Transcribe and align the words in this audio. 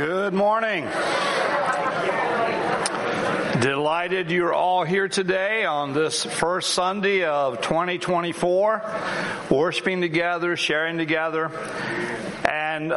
Good 0.00 0.32
morning. 0.32 0.88
Delighted 3.60 4.30
you're 4.30 4.54
all 4.54 4.82
here 4.82 5.08
today 5.08 5.66
on 5.66 5.92
this 5.92 6.24
first 6.24 6.70
Sunday 6.70 7.24
of 7.24 7.60
2024, 7.60 8.82
worshiping 9.50 10.00
together, 10.00 10.56
sharing 10.56 10.96
together. 10.96 11.50
And 12.48 12.94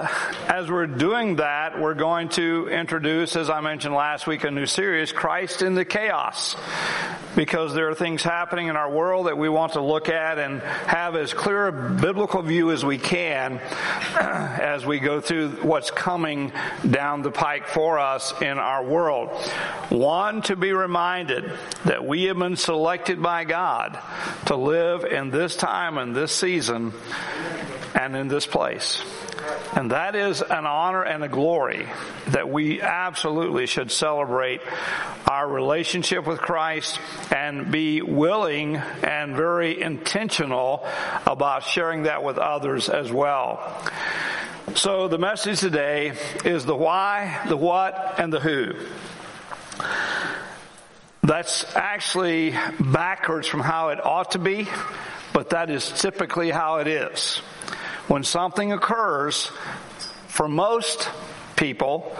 as 0.47 0.71
we're 0.71 0.87
doing 0.87 1.35
that, 1.35 1.77
we're 1.77 1.93
going 1.93 2.29
to 2.29 2.69
introduce, 2.69 3.35
as 3.35 3.49
I 3.49 3.59
mentioned 3.59 3.93
last 3.93 4.25
week, 4.25 4.45
a 4.45 4.51
new 4.51 4.65
series, 4.65 5.11
Christ 5.11 5.61
in 5.61 5.73
the 5.73 5.83
Chaos. 5.83 6.55
Because 7.35 7.73
there 7.73 7.89
are 7.89 7.95
things 7.95 8.21
happening 8.21 8.67
in 8.67 8.75
our 8.75 8.91
world 8.91 9.27
that 9.27 9.37
we 9.37 9.49
want 9.49 9.73
to 9.73 9.81
look 9.81 10.09
at 10.09 10.37
and 10.37 10.61
have 10.61 11.15
as 11.15 11.33
clear 11.33 11.67
a 11.67 11.71
biblical 11.71 12.41
view 12.41 12.71
as 12.71 12.85
we 12.85 12.97
can 12.97 13.59
as 14.19 14.85
we 14.85 14.99
go 14.99 15.19
through 15.19 15.49
what's 15.63 15.91
coming 15.91 16.51
down 16.89 17.21
the 17.21 17.31
pike 17.31 17.67
for 17.67 17.99
us 17.99 18.33
in 18.41 18.57
our 18.59 18.83
world. 18.83 19.29
One, 19.89 20.41
to 20.43 20.55
be 20.55 20.73
reminded 20.73 21.51
that 21.85 22.05
we 22.05 22.23
have 22.23 22.37
been 22.37 22.55
selected 22.55 23.21
by 23.21 23.43
God 23.43 23.99
to 24.45 24.55
live 24.55 25.03
in 25.03 25.31
this 25.31 25.55
time 25.55 25.97
and 25.97 26.15
this 26.15 26.31
season 26.31 26.93
and 27.93 28.15
in 28.15 28.27
this 28.27 28.45
place. 28.45 29.03
And 29.75 29.91
that 29.91 30.15
is 30.15 30.41
an 30.41 30.65
honor 30.65 31.03
and 31.03 31.23
a 31.23 31.27
glory 31.27 31.87
that 32.27 32.49
we 32.49 32.81
absolutely 32.81 33.65
should 33.65 33.91
celebrate 33.91 34.61
our 35.27 35.47
relationship 35.47 36.27
with 36.27 36.39
Christ 36.39 36.99
and 37.31 37.71
be 37.71 38.01
willing 38.01 38.75
and 38.75 39.35
very 39.35 39.81
intentional 39.81 40.85
about 41.25 41.63
sharing 41.63 42.03
that 42.03 42.23
with 42.23 42.37
others 42.37 42.89
as 42.89 43.11
well. 43.11 43.81
So 44.75 45.07
the 45.07 45.17
message 45.17 45.59
today 45.59 46.13
is 46.45 46.65
the 46.65 46.75
why, 46.75 47.41
the 47.47 47.57
what, 47.57 48.15
and 48.17 48.31
the 48.31 48.39
who. 48.39 48.73
That's 51.21 51.75
actually 51.75 52.55
backwards 52.79 53.47
from 53.47 53.61
how 53.61 53.89
it 53.89 54.05
ought 54.05 54.31
to 54.31 54.39
be, 54.39 54.67
but 55.31 55.51
that 55.51 55.69
is 55.69 55.89
typically 55.89 56.51
how 56.51 56.77
it 56.77 56.87
is. 56.87 57.41
When 58.07 58.23
something 58.23 58.73
occurs, 58.73 59.49
for 60.27 60.47
most 60.47 61.09
people, 61.55 62.15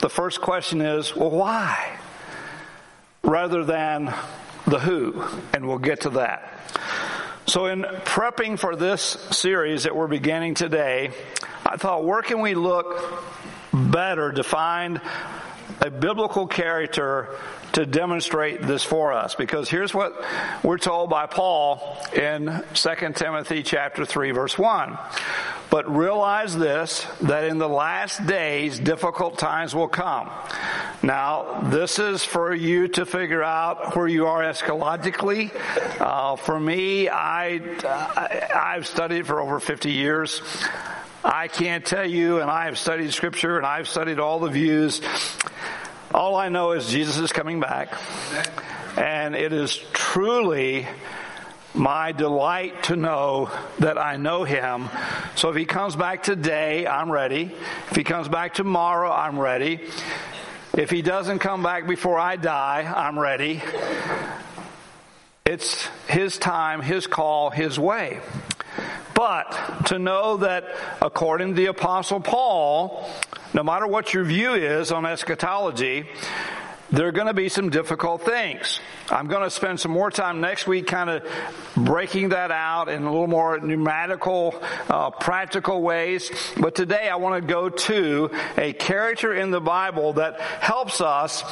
the 0.00 0.08
first 0.08 0.40
question 0.40 0.80
is, 0.80 1.14
well, 1.14 1.30
why? 1.30 1.98
Rather 3.22 3.64
than 3.64 4.14
the 4.66 4.78
who, 4.78 5.24
and 5.52 5.66
we'll 5.66 5.78
get 5.78 6.02
to 6.02 6.10
that. 6.10 6.52
So 7.46 7.66
in 7.66 7.82
prepping 7.82 8.58
for 8.58 8.76
this 8.76 9.02
series 9.02 9.84
that 9.84 9.96
we're 9.96 10.06
beginning 10.06 10.54
today, 10.54 11.10
I 11.64 11.76
thought, 11.78 12.04
where 12.04 12.22
can 12.22 12.40
we 12.40 12.54
look 12.54 13.02
better 13.72 14.32
to 14.32 14.44
find 14.44 15.00
a 15.80 15.90
biblical 15.90 16.46
character 16.46 17.28
to 17.72 17.86
demonstrate 17.86 18.62
this 18.62 18.82
for 18.82 19.12
us 19.12 19.34
because 19.34 19.68
here's 19.68 19.94
what 19.94 20.12
we're 20.62 20.78
told 20.78 21.10
by 21.10 21.26
Paul 21.26 21.98
in 22.12 22.64
2 22.74 22.90
Timothy 23.14 23.62
chapter 23.62 24.04
3 24.04 24.30
verse 24.32 24.58
1. 24.58 24.98
But 25.70 25.94
realize 25.94 26.56
this, 26.56 27.06
that 27.20 27.44
in 27.44 27.58
the 27.58 27.68
last 27.68 28.26
days 28.26 28.78
difficult 28.78 29.38
times 29.38 29.74
will 29.74 29.88
come. 29.88 30.30
Now, 31.02 31.60
this 31.70 31.98
is 31.98 32.24
for 32.24 32.54
you 32.54 32.88
to 32.88 33.04
figure 33.04 33.42
out 33.42 33.94
where 33.94 34.08
you 34.08 34.26
are 34.26 34.42
eschatologically. 34.42 35.52
Uh, 36.00 36.36
for 36.36 36.58
me, 36.58 37.08
I, 37.10 37.60
I, 37.84 38.48
I've 38.54 38.86
studied 38.86 39.26
for 39.26 39.40
over 39.40 39.60
50 39.60 39.92
years. 39.92 40.40
I 41.22 41.48
can't 41.48 41.84
tell 41.84 42.08
you, 42.08 42.40
and 42.40 42.50
I 42.50 42.64
have 42.64 42.78
studied 42.78 43.12
scripture 43.12 43.58
and 43.58 43.66
I've 43.66 43.88
studied 43.88 44.18
all 44.18 44.38
the 44.38 44.50
views. 44.50 45.02
All 46.14 46.36
I 46.36 46.48
know 46.48 46.72
is 46.72 46.88
Jesus 46.88 47.18
is 47.18 47.32
coming 47.32 47.60
back. 47.60 47.92
And 48.96 49.34
it 49.34 49.52
is 49.52 49.76
truly 49.92 50.86
my 51.74 52.12
delight 52.12 52.84
to 52.84 52.96
know 52.96 53.50
that 53.78 53.98
I 53.98 54.16
know 54.16 54.44
him. 54.44 54.88
So 55.36 55.50
if 55.50 55.56
he 55.56 55.66
comes 55.66 55.96
back 55.96 56.22
today, 56.22 56.86
I'm 56.86 57.10
ready. 57.10 57.54
If 57.90 57.96
he 57.96 58.04
comes 58.04 58.26
back 58.28 58.54
tomorrow, 58.54 59.12
I'm 59.12 59.38
ready. 59.38 59.80
If 60.72 60.90
he 60.90 61.02
doesn't 61.02 61.40
come 61.40 61.62
back 61.62 61.86
before 61.86 62.18
I 62.18 62.36
die, 62.36 62.90
I'm 62.96 63.18
ready. 63.18 63.62
It's 65.44 65.88
his 66.08 66.38
time, 66.38 66.80
his 66.80 67.06
call, 67.06 67.50
his 67.50 67.78
way. 67.78 68.20
But 69.12 69.86
to 69.86 69.98
know 69.98 70.38
that 70.38 70.64
according 71.02 71.48
to 71.48 71.54
the 71.54 71.66
apostle 71.66 72.20
Paul, 72.20 73.10
no 73.54 73.62
matter 73.62 73.86
what 73.86 74.14
your 74.14 74.24
view 74.24 74.54
is 74.54 74.92
on 74.92 75.06
eschatology, 75.06 76.08
there 76.90 77.06
are 77.06 77.12
going 77.12 77.26
to 77.26 77.34
be 77.34 77.48
some 77.48 77.68
difficult 77.68 78.22
things. 78.22 78.80
I'm 79.10 79.26
going 79.26 79.42
to 79.42 79.50
spend 79.50 79.78
some 79.78 79.90
more 79.90 80.10
time 80.10 80.40
next 80.40 80.66
week 80.66 80.86
kind 80.86 81.10
of 81.10 81.26
breaking 81.76 82.30
that 82.30 82.50
out 82.50 82.88
in 82.88 83.02
a 83.02 83.10
little 83.10 83.26
more 83.26 83.58
pneumatical, 83.58 84.62
uh, 84.88 85.10
practical 85.10 85.82
ways. 85.82 86.30
But 86.58 86.74
today 86.74 87.08
I 87.08 87.16
want 87.16 87.42
to 87.42 87.46
go 87.46 87.68
to 87.68 88.30
a 88.56 88.72
character 88.72 89.34
in 89.34 89.50
the 89.50 89.60
Bible 89.60 90.14
that 90.14 90.40
helps 90.40 91.00
us 91.00 91.44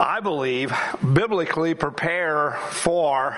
I 0.00 0.20
believe, 0.20 0.72
biblically 1.12 1.74
prepare 1.74 2.52
for 2.70 3.36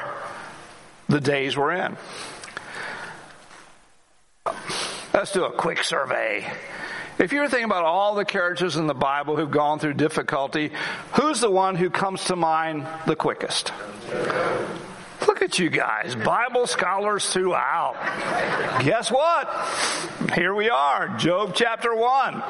the 1.09 1.20
days 1.20 1.56
we're 1.56 1.72
in. 1.72 1.97
Let's 5.15 5.31
do 5.33 5.45
a 5.45 5.53
quick 5.53 5.84
survey. 5.84 6.50
If 7.19 7.33
you're 7.33 7.47
thinking 7.47 7.67
about 7.67 7.84
all 7.84 8.15
the 8.15 8.25
characters 8.25 8.77
in 8.77 8.87
the 8.87 8.95
Bible 8.95 9.37
who've 9.37 9.50
gone 9.50 9.78
through 9.78 9.93
difficulty, 9.95 10.73
who's 11.12 11.39
the 11.41 11.50
one 11.50 11.77
who 11.77 11.91
comes 11.91 12.25
to 12.25 12.37
mind 12.37 12.87
the 13.06 13.15
quickest? 13.15 13.75
Look 15.27 15.43
at 15.43 15.59
you 15.59 15.69
guys, 15.69 16.15
Bible 16.15 16.67
scholars 16.67 17.28
throughout. 17.28 17.97
Guess 18.84 19.11
what? 19.12 19.53
Here 20.34 20.55
we 20.55 20.71
are, 20.71 21.09
Job 21.19 21.53
chapter 21.55 21.94
1. 21.94 22.43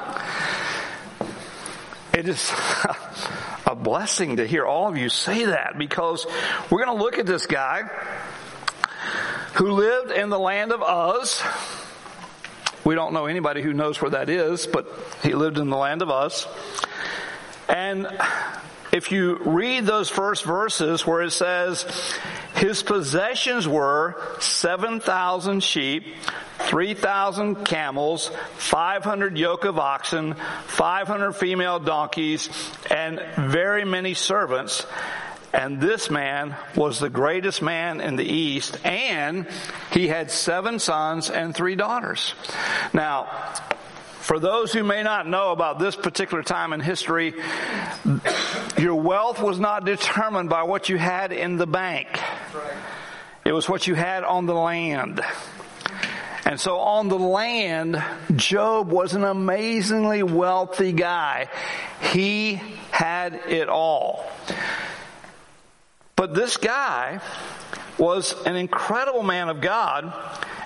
It 2.14 2.28
is 2.28 2.52
a 3.66 3.74
blessing 3.74 4.36
to 4.36 4.46
hear 4.46 4.64
all 4.64 4.88
of 4.88 4.96
you 4.96 5.08
say 5.08 5.46
that 5.46 5.76
because 5.76 6.26
we're 6.70 6.84
going 6.84 6.96
to 6.96 7.02
look 7.02 7.18
at 7.18 7.26
this 7.26 7.46
guy 7.46 7.82
who 9.54 9.72
lived 9.72 10.12
in 10.12 10.30
the 10.30 10.38
land 10.38 10.70
of 10.70 10.80
Uz 10.80 11.42
we 12.84 12.94
don't 12.94 13.12
know 13.12 13.26
anybody 13.26 13.62
who 13.62 13.72
knows 13.72 14.00
where 14.00 14.10
that 14.10 14.28
is, 14.28 14.66
but 14.66 14.86
he 15.22 15.34
lived 15.34 15.58
in 15.58 15.70
the 15.70 15.76
land 15.76 16.02
of 16.02 16.08
Uz. 16.08 16.46
And 17.68 18.06
if 18.92 19.10
you 19.10 19.36
read 19.36 19.86
those 19.86 20.10
first 20.10 20.44
verses 20.44 21.06
where 21.06 21.22
it 21.22 21.30
says, 21.30 21.86
his 22.54 22.82
possessions 22.82 23.66
were 23.66 24.20
7,000 24.40 25.62
sheep, 25.62 26.04
3,000 26.58 27.64
camels, 27.64 28.30
500 28.56 29.38
yoke 29.38 29.64
of 29.64 29.78
oxen, 29.78 30.34
500 30.66 31.32
female 31.32 31.78
donkeys, 31.78 32.50
and 32.90 33.20
very 33.38 33.84
many 33.84 34.14
servants. 34.14 34.86
And 35.52 35.80
this 35.80 36.10
man 36.10 36.56
was 36.74 36.98
the 36.98 37.10
greatest 37.10 37.60
man 37.60 38.00
in 38.00 38.16
the 38.16 38.24
East, 38.24 38.78
and 38.84 39.46
he 39.92 40.08
had 40.08 40.30
seven 40.30 40.78
sons 40.78 41.28
and 41.28 41.54
three 41.54 41.74
daughters. 41.74 42.34
Now, 42.94 43.24
for 44.20 44.38
those 44.38 44.72
who 44.72 44.82
may 44.82 45.02
not 45.02 45.26
know 45.26 45.50
about 45.50 45.78
this 45.78 45.94
particular 45.94 46.42
time 46.42 46.72
in 46.72 46.80
history, 46.80 47.34
your 48.78 48.94
wealth 48.94 49.42
was 49.42 49.58
not 49.58 49.84
determined 49.84 50.48
by 50.48 50.62
what 50.62 50.88
you 50.88 50.96
had 50.96 51.32
in 51.32 51.56
the 51.56 51.66
bank. 51.66 52.08
It 53.44 53.52
was 53.52 53.68
what 53.68 53.86
you 53.86 53.94
had 53.94 54.24
on 54.24 54.46
the 54.46 54.54
land. 54.54 55.20
And 56.46 56.60
so 56.60 56.78
on 56.78 57.08
the 57.08 57.18
land, 57.18 58.02
Job 58.36 58.88
was 58.88 59.14
an 59.14 59.24
amazingly 59.24 60.22
wealthy 60.22 60.92
guy. 60.92 61.48
He 62.12 62.54
had 62.90 63.34
it 63.48 63.68
all. 63.68 64.24
But 66.22 66.34
this 66.34 66.56
guy 66.56 67.20
was 67.98 68.32
an 68.46 68.54
incredible 68.54 69.24
man 69.24 69.48
of 69.48 69.60
God. 69.60 70.14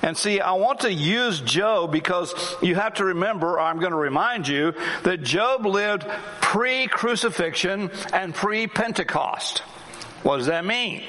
And 0.02 0.14
see, 0.14 0.38
I 0.38 0.52
want 0.52 0.80
to 0.80 0.92
use 0.92 1.40
Job 1.40 1.90
because 1.90 2.34
you 2.60 2.74
have 2.74 2.92
to 2.96 3.06
remember, 3.06 3.58
I'm 3.58 3.78
going 3.78 3.92
to 3.92 3.96
remind 3.96 4.46
you, 4.46 4.74
that 5.04 5.22
Job 5.22 5.64
lived 5.64 6.06
pre-crucifixion 6.42 7.90
and 8.12 8.34
pre-Pentecost. 8.34 9.60
What 10.22 10.36
does 10.36 10.48
that 10.48 10.66
mean? 10.66 11.04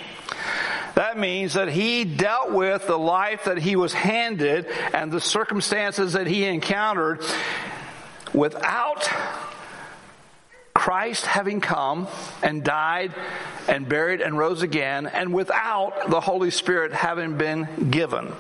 That 0.96 1.18
means 1.20 1.56
that 1.56 1.68
he 1.68 2.06
dealt 2.06 2.54
with 2.54 2.88
the 2.88 2.98
life 2.98 3.44
that 3.44 3.58
he 3.58 3.76
was 3.76 3.92
handed 3.92 4.68
and 4.94 5.12
the 5.12 5.20
circumstances 5.20 6.14
that 6.14 6.26
he 6.26 6.46
encountered 6.46 7.22
without 8.34 9.10
Christ 10.88 11.26
having 11.26 11.60
come 11.60 12.08
and 12.42 12.64
died 12.64 13.14
and 13.68 13.90
buried 13.90 14.22
and 14.22 14.38
rose 14.38 14.62
again, 14.62 15.06
and 15.06 15.34
without 15.34 16.10
the 16.10 16.22
Holy 16.22 16.50
Spirit 16.50 16.94
having 16.94 17.38
been 17.38 17.90
given. 17.92 18.32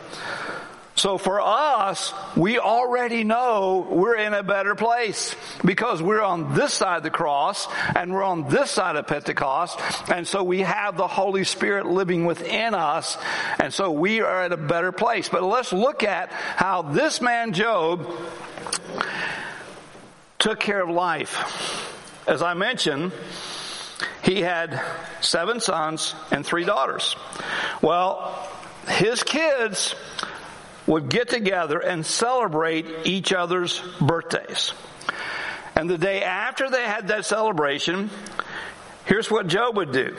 So 0.95 1.17
for 1.17 1.41
us, 1.41 2.13
we 2.38 2.57
already 2.57 3.25
know 3.25 3.85
we're 3.91 4.15
in 4.15 4.33
a 4.33 4.44
better 4.44 4.75
place 4.75 5.35
because 5.65 6.01
we're 6.01 6.21
on 6.21 6.55
this 6.55 6.73
side 6.73 6.95
of 6.95 7.03
the 7.03 7.09
cross 7.09 7.67
and 7.94 8.13
we're 8.13 8.23
on 8.23 8.47
this 8.47 8.71
side 8.71 8.95
of 8.95 9.07
Pentecost. 9.07 9.77
And 10.09 10.25
so 10.25 10.41
we 10.41 10.61
have 10.61 10.95
the 10.95 11.05
Holy 11.05 11.44
Spirit 11.44 11.85
living 11.85 12.23
within 12.23 12.73
us. 12.73 13.17
And 13.59 13.73
so 13.73 13.91
we 13.91 14.21
are 14.21 14.44
at 14.44 14.53
a 14.53 14.57
better 14.57 14.94
place. 14.94 15.27
But 15.27 15.44
let's 15.44 15.73
look 15.73 16.01
at 16.01 16.31
how 16.31 16.81
this 16.81 17.19
man 17.19 17.51
Job 17.51 18.09
took 20.39 20.61
care 20.61 20.81
of 20.81 20.89
life. 20.89 21.95
As 22.27 22.41
I 22.41 22.53
mentioned, 22.56 23.13
he 24.21 24.41
had 24.41 24.81
seven 25.21 25.62
sons 25.62 26.13
and 26.29 26.45
three 26.45 26.65
daughters. 26.65 27.15
Well, 27.81 28.50
his 28.89 29.24
kids 29.24 29.95
would 30.85 31.07
get 31.07 31.29
together 31.29 31.79
and 31.79 32.06
celebrate 32.06 32.85
each 33.06 33.31
other's 33.31 33.81
birthdays. 34.01 34.74
And 35.75 35.89
the 35.89 35.97
day 35.97 36.21
after 36.21 36.69
they 36.69 36.83
had 36.83 37.07
that 37.07 37.25
celebration, 37.25 38.09
here's 39.06 39.31
what 39.31 39.47
Job 39.47 39.77
would 39.77 39.94
do. 39.94 40.18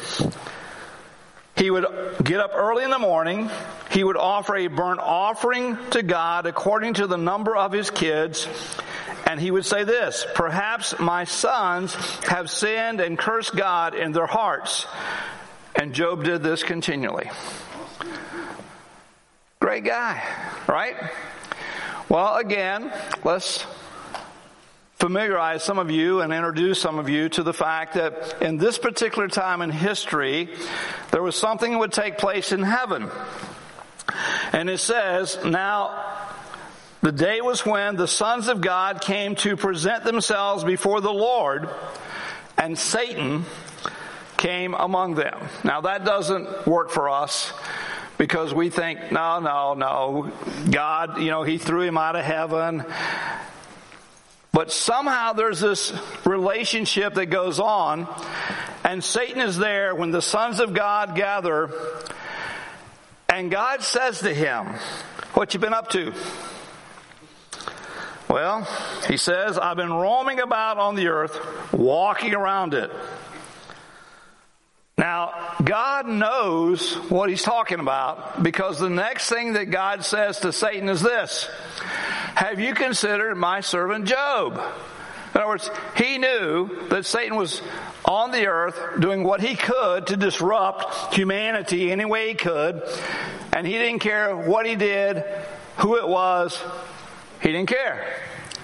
He 1.57 1.71
would 1.71 1.87
get 2.23 2.41
up 2.41 2.53
early 2.55 2.85
in 2.85 2.91
the 2.91 2.99
morning. 2.99 3.51
He 3.91 4.05
would 4.05 4.17
offer 4.17 4.57
a 4.57 4.69
burnt 4.69 5.01
offering 5.01 5.77
to 5.91 6.03
God 6.03 6.47
according 6.47 6.95
to 6.95 7.07
the 7.07 7.19
number 7.19 7.57
of 7.57 7.73
his 7.73 7.91
kids. 7.91 8.49
And 9.29 9.39
he 9.39 9.51
would 9.51 9.67
say 9.67 9.85
this, 9.85 10.27
perhaps 10.35 10.99
my 10.99 11.25
sons 11.25 11.95
have 12.25 12.51
sinned 12.51 13.03
and 13.03 13.19
cursed 13.19 13.55
God 13.55 13.95
in 13.95 14.13
their 14.13 14.27
hearts. 14.27 14.87
And 15.77 15.93
Job 15.93 16.25
did 16.25 16.43
this 16.43 16.63
continually. 16.63 17.31
Great 19.61 19.85
guy, 19.85 20.25
right? 20.67 20.97
Well, 22.09 22.37
again, 22.37 22.91
let's 23.23 23.67
familiarize 24.95 25.63
some 25.63 25.79
of 25.79 25.91
you 25.91 26.23
and 26.23 26.33
introduce 26.33 26.81
some 26.81 26.99
of 26.99 27.11
you 27.11 27.29
to 27.29 27.43
the 27.43 27.53
fact 27.53 27.95
that 27.95 28.41
in 28.41 28.57
this 28.57 28.79
particular 28.79 29.29
time 29.29 29.61
in 29.61 29.69
history, 29.69 30.49
there 31.11 31.23
was 31.23 31.37
something 31.37 31.73
that 31.73 31.79
would 31.79 31.93
take 31.93 32.17
place 32.17 32.51
in 32.51 32.63
heaven. 32.63 33.11
And 34.53 34.71
it 34.71 34.79
says, 34.79 35.39
now, 35.45 36.18
the 37.01 37.13
day 37.13 37.41
was 37.41 37.65
when 37.65 37.97
the 37.97 38.09
sons 38.09 38.49
of 38.49 38.61
God 38.61 39.01
came 39.01 39.37
to 39.37 39.57
present 39.57 40.05
themselves 40.05 40.65
before 40.65 41.01
the 41.01 41.13
Lord, 41.13 41.69
and 42.57 42.77
Satan 42.77 43.45
came 44.37 44.75
among 44.75 45.15
them. 45.15 45.39
Now 45.63 45.83
that 45.83 46.05
doesn't 46.05 46.67
work 46.67 46.91
for 46.91 47.09
us 47.09 47.53
because 48.19 48.53
we 48.53 48.69
think, 48.69 49.13
no, 49.13 49.39
no, 49.39 49.75
no, 49.75 50.33
God, 50.71 51.21
you 51.21 51.31
know, 51.31 51.45
He 51.45 51.59
threw 51.59 51.83
him 51.83 51.97
out 51.97 52.17
of 52.17 52.25
heaven. 52.25 52.85
But 54.53 54.73
somehow 54.73 55.35
there's 55.35 55.61
this 55.61 55.93
relationship 56.25 57.15
that 57.15 57.27
goes 57.27 57.61
on, 57.61 58.09
and 58.83 59.05
Satan 59.05 59.41
is 59.41 59.57
there 59.57 59.95
when 59.95 60.11
the 60.11 60.23
sons 60.23 60.59
of 60.59 60.75
God 60.75 61.15
gather, 61.15 61.71
and 63.29 63.53
God 63.53 63.83
says 63.83 64.21
to 64.21 64.35
him, 64.35 64.67
What 65.35 65.55
you 65.55 65.61
been 65.61 65.75
up 65.75 65.91
to? 65.91 66.13
Well, 68.29 68.69
he 69.07 69.17
says, 69.17 69.57
I've 69.57 69.79
been 69.79 69.93
roaming 69.93 70.39
about 70.41 70.77
on 70.77 70.97
the 70.97 71.09
earth, 71.09 71.73
walking 71.73 72.35
around 72.35 72.75
it. 72.75 72.91
Now, 74.99 75.55
God 75.65 76.09
knows 76.09 76.95
what 77.09 77.31
he's 77.31 77.43
talking 77.43 77.79
about 77.81 78.43
because 78.43 78.79
the 78.79 78.91
next 78.91 79.31
thing 79.31 79.55
that 79.55 79.71
God 79.71 80.05
says 80.05 80.41
to 80.41 80.53
Satan 80.53 80.89
is 80.89 81.01
this 81.01 81.49
Have 82.35 82.61
you 82.61 82.75
considered 82.75 83.37
my 83.37 83.61
servant 83.61 84.07
Job? 84.07 84.61
In 85.35 85.41
other 85.41 85.49
words, 85.49 85.71
he 85.97 86.19
knew 86.19 86.89
that 86.89 87.07
Satan 87.07 87.37
was 87.37 87.63
on 88.05 88.33
the 88.33 88.47
earth 88.47 88.79
doing 88.99 89.23
what 89.23 89.41
he 89.41 89.55
could 89.55 90.09
to 90.09 90.17
disrupt 90.17 91.15
humanity 91.15 91.93
any 91.93 92.05
way 92.05 92.29
he 92.29 92.35
could, 92.35 92.83
and 93.53 93.67
he 93.67 93.75
didn't 93.75 94.01
care 94.01 94.37
what 94.37 94.67
he 94.67 94.75
did, 94.75 95.23
who 95.77 95.97
it 95.97 96.09
was, 96.09 96.61
he 97.43 97.53
didn't 97.53 97.69
care. 97.69 98.21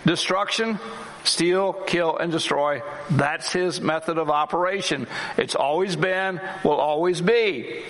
Destruction, 0.06 0.79
steal, 1.25 1.73
kill, 1.73 2.17
and 2.17 2.31
destroy. 2.31 2.82
That's 3.11 3.53
his 3.53 3.81
method 3.81 4.19
of 4.19 4.31
operation. 4.31 5.06
It's 5.37 5.55
always 5.55 5.97
been, 5.97 6.41
will 6.62 6.73
always 6.73 7.21
be. 7.21 7.85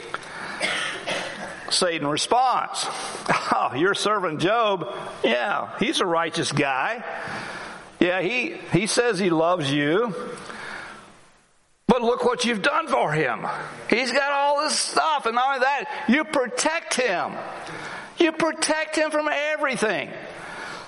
Satan 1.71 2.07
responds, 2.07 2.87
Oh, 3.53 3.73
your 3.75 3.95
servant 3.95 4.41
Job, 4.41 4.95
yeah, 5.25 5.77
he's 5.79 6.01
a 6.01 6.07
righteous 6.07 6.53
guy. 6.53 7.03
Yeah, 7.99 8.21
he, 8.21 8.57
he 8.73 8.87
says 8.87 9.19
he 9.19 9.31
loves 9.31 9.71
you. 9.71 10.15
But 11.87 12.03
look 12.03 12.25
what 12.25 12.45
you've 12.45 12.63
done 12.63 12.89
for 12.89 13.13
him. 13.13 13.47
He's 13.91 14.11
got 14.11 14.33
all 14.33 14.65
this 14.65 14.79
stuff, 14.79 15.27
and 15.27 15.35
not 15.35 15.47
only 15.47 15.61
that, 15.61 16.05
you 16.09 16.25
protect 16.25 16.95
him. 16.95 17.33
You 18.19 18.33
protect 18.33 18.97
him 18.97 19.11
from 19.11 19.29
everything. 19.31 20.11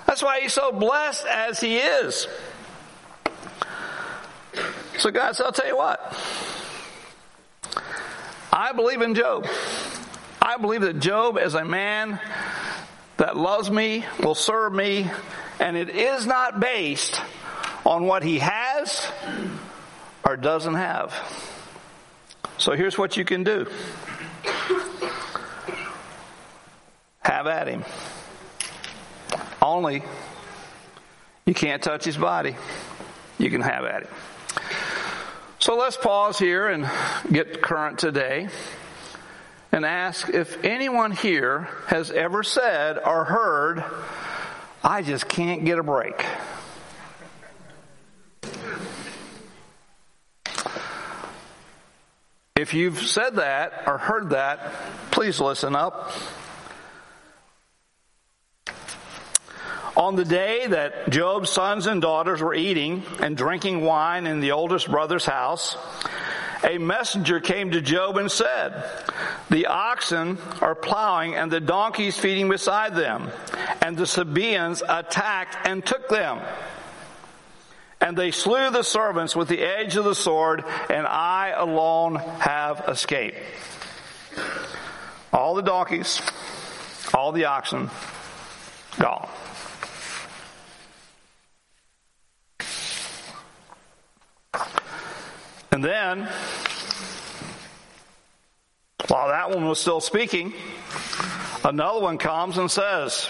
That's 0.06 0.22
why 0.22 0.40
he's 0.40 0.52
so 0.52 0.72
blessed 0.72 1.26
as 1.26 1.60
he 1.60 1.78
is. 1.78 2.26
So, 4.98 5.10
guys, 5.10 5.40
I'll 5.40 5.52
tell 5.52 5.66
you 5.66 5.76
what. 5.76 6.00
I 8.52 8.72
believe 8.72 9.02
in 9.02 9.14
Job. 9.14 9.46
I 10.40 10.56
believe 10.56 10.80
that 10.82 11.00
Job 11.00 11.38
is 11.38 11.54
a 11.54 11.64
man 11.64 12.18
that 13.16 13.36
loves 13.36 13.70
me, 13.70 14.04
will 14.22 14.34
serve 14.34 14.72
me, 14.72 15.10
and 15.60 15.76
it 15.76 15.90
is 15.90 16.26
not 16.26 16.60
based 16.60 17.20
on 17.84 18.04
what 18.04 18.22
he 18.22 18.38
has 18.38 19.06
or 20.24 20.36
doesn't 20.36 20.74
have. 20.74 21.14
So 22.58 22.72
here's 22.72 22.96
what 22.96 23.16
you 23.16 23.24
can 23.24 23.44
do. 23.44 23.66
Have 27.20 27.46
at 27.46 27.68
him. 27.68 27.84
Only 29.60 30.02
you 31.44 31.54
can't 31.54 31.82
touch 31.82 32.04
his 32.04 32.16
body. 32.16 32.56
You 33.38 33.50
can 33.50 33.60
have 33.60 33.84
at 33.84 34.02
it. 34.02 34.10
So 35.58 35.76
let's 35.76 35.96
pause 35.96 36.38
here 36.38 36.68
and 36.68 36.88
get 37.32 37.62
current 37.62 37.98
today 37.98 38.48
and 39.72 39.84
ask 39.84 40.28
if 40.28 40.64
anyone 40.64 41.12
here 41.12 41.68
has 41.88 42.10
ever 42.10 42.42
said 42.42 42.98
or 42.98 43.24
heard, 43.24 43.84
I 44.82 45.02
just 45.02 45.28
can't 45.28 45.64
get 45.64 45.78
a 45.78 45.82
break. 45.82 46.24
If 52.56 52.72
you've 52.72 53.00
said 53.00 53.36
that 53.36 53.84
or 53.86 53.98
heard 53.98 54.30
that, 54.30 54.72
please 55.10 55.40
listen 55.40 55.76
up. 55.76 56.12
On 59.96 60.14
the 60.14 60.26
day 60.26 60.66
that 60.66 61.08
Job's 61.08 61.48
sons 61.48 61.86
and 61.86 62.02
daughters 62.02 62.42
were 62.42 62.54
eating 62.54 63.02
and 63.20 63.34
drinking 63.34 63.80
wine 63.80 64.26
in 64.26 64.40
the 64.40 64.52
oldest 64.52 64.90
brother's 64.90 65.24
house, 65.24 65.78
a 66.62 66.76
messenger 66.76 67.40
came 67.40 67.70
to 67.70 67.80
Job 67.80 68.18
and 68.18 68.30
said, 68.30 68.84
The 69.48 69.66
oxen 69.66 70.36
are 70.60 70.74
plowing 70.74 71.34
and 71.34 71.50
the 71.50 71.60
donkeys 71.60 72.18
feeding 72.18 72.50
beside 72.50 72.94
them, 72.94 73.30
and 73.80 73.96
the 73.96 74.06
Sabaeans 74.06 74.82
attacked 74.86 75.56
and 75.66 75.84
took 75.84 76.10
them. 76.10 76.40
And 77.98 78.18
they 78.18 78.32
slew 78.32 78.70
the 78.70 78.82
servants 78.82 79.34
with 79.34 79.48
the 79.48 79.62
edge 79.62 79.96
of 79.96 80.04
the 80.04 80.14
sword, 80.14 80.62
and 80.90 81.06
I 81.06 81.54
alone 81.56 82.16
have 82.16 82.84
escaped. 82.86 83.38
All 85.32 85.54
the 85.54 85.62
donkeys, 85.62 86.20
all 87.14 87.32
the 87.32 87.46
oxen, 87.46 87.88
gone. 88.98 89.28
And 95.76 95.84
then, 95.84 96.26
while 99.08 99.28
that 99.28 99.50
one 99.50 99.68
was 99.68 99.78
still 99.78 100.00
speaking, 100.00 100.54
another 101.62 102.00
one 102.00 102.16
comes 102.16 102.56
and 102.56 102.70
says, 102.70 103.28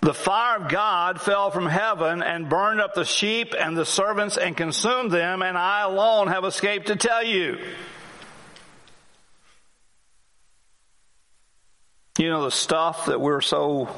the 0.00 0.12
fire 0.12 0.56
of 0.56 0.68
God 0.68 1.20
fell 1.20 1.52
from 1.52 1.66
heaven 1.66 2.20
and 2.20 2.48
burned 2.48 2.80
up 2.80 2.94
the 2.94 3.04
sheep 3.04 3.54
and 3.56 3.76
the 3.76 3.86
servants 3.86 4.38
and 4.38 4.56
consumed 4.56 5.12
them, 5.12 5.40
and 5.40 5.56
I 5.56 5.82
alone 5.82 6.26
have 6.26 6.44
escaped 6.44 6.88
to 6.88 6.96
tell 6.96 7.22
you. 7.22 7.58
You 12.18 12.28
know 12.28 12.42
the 12.42 12.50
stuff 12.50 13.06
that 13.06 13.20
we're 13.20 13.40
so 13.40 13.88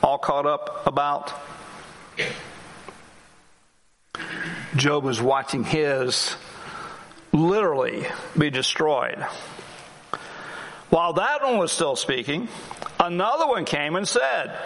all 0.00 0.18
caught 0.18 0.46
up 0.46 0.86
about? 0.86 1.32
Job 4.76 5.04
was 5.04 5.20
watching 5.20 5.64
his 5.64 6.36
literally 7.32 8.06
be 8.36 8.50
destroyed. 8.50 9.24
While 10.90 11.14
that 11.14 11.42
one 11.42 11.58
was 11.58 11.72
still 11.72 11.96
speaking, 11.96 12.48
Another 13.02 13.48
one 13.48 13.64
came 13.64 13.96
and 13.96 14.06
said, 14.06 14.56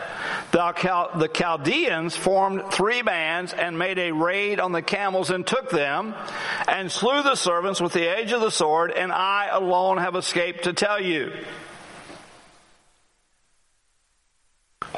the 0.51 1.31
Chaldeans 1.33 2.15
formed 2.15 2.71
three 2.71 3.01
bands 3.01 3.55
and 3.55 3.79
made 3.79 3.99
a 3.99 4.13
raid 4.13 4.61
on 4.61 4.73
the 4.73 4.83
camels 4.83 5.31
and 5.31 5.47
took 5.47 5.71
them 5.71 6.15
and 6.69 6.93
slew 6.93 7.23
the 7.23 7.35
servants 7.35 7.81
with 7.81 7.95
the 7.95 8.07
edge 8.07 8.33
of 8.33 8.43
the 8.43 8.51
sword 8.51 8.91
and 8.91 9.11
I 9.11 9.49
alone 9.51 9.97
have 9.97 10.17
escaped 10.17 10.65
to 10.65 10.75
tell 10.75 11.01
you. 11.01 11.33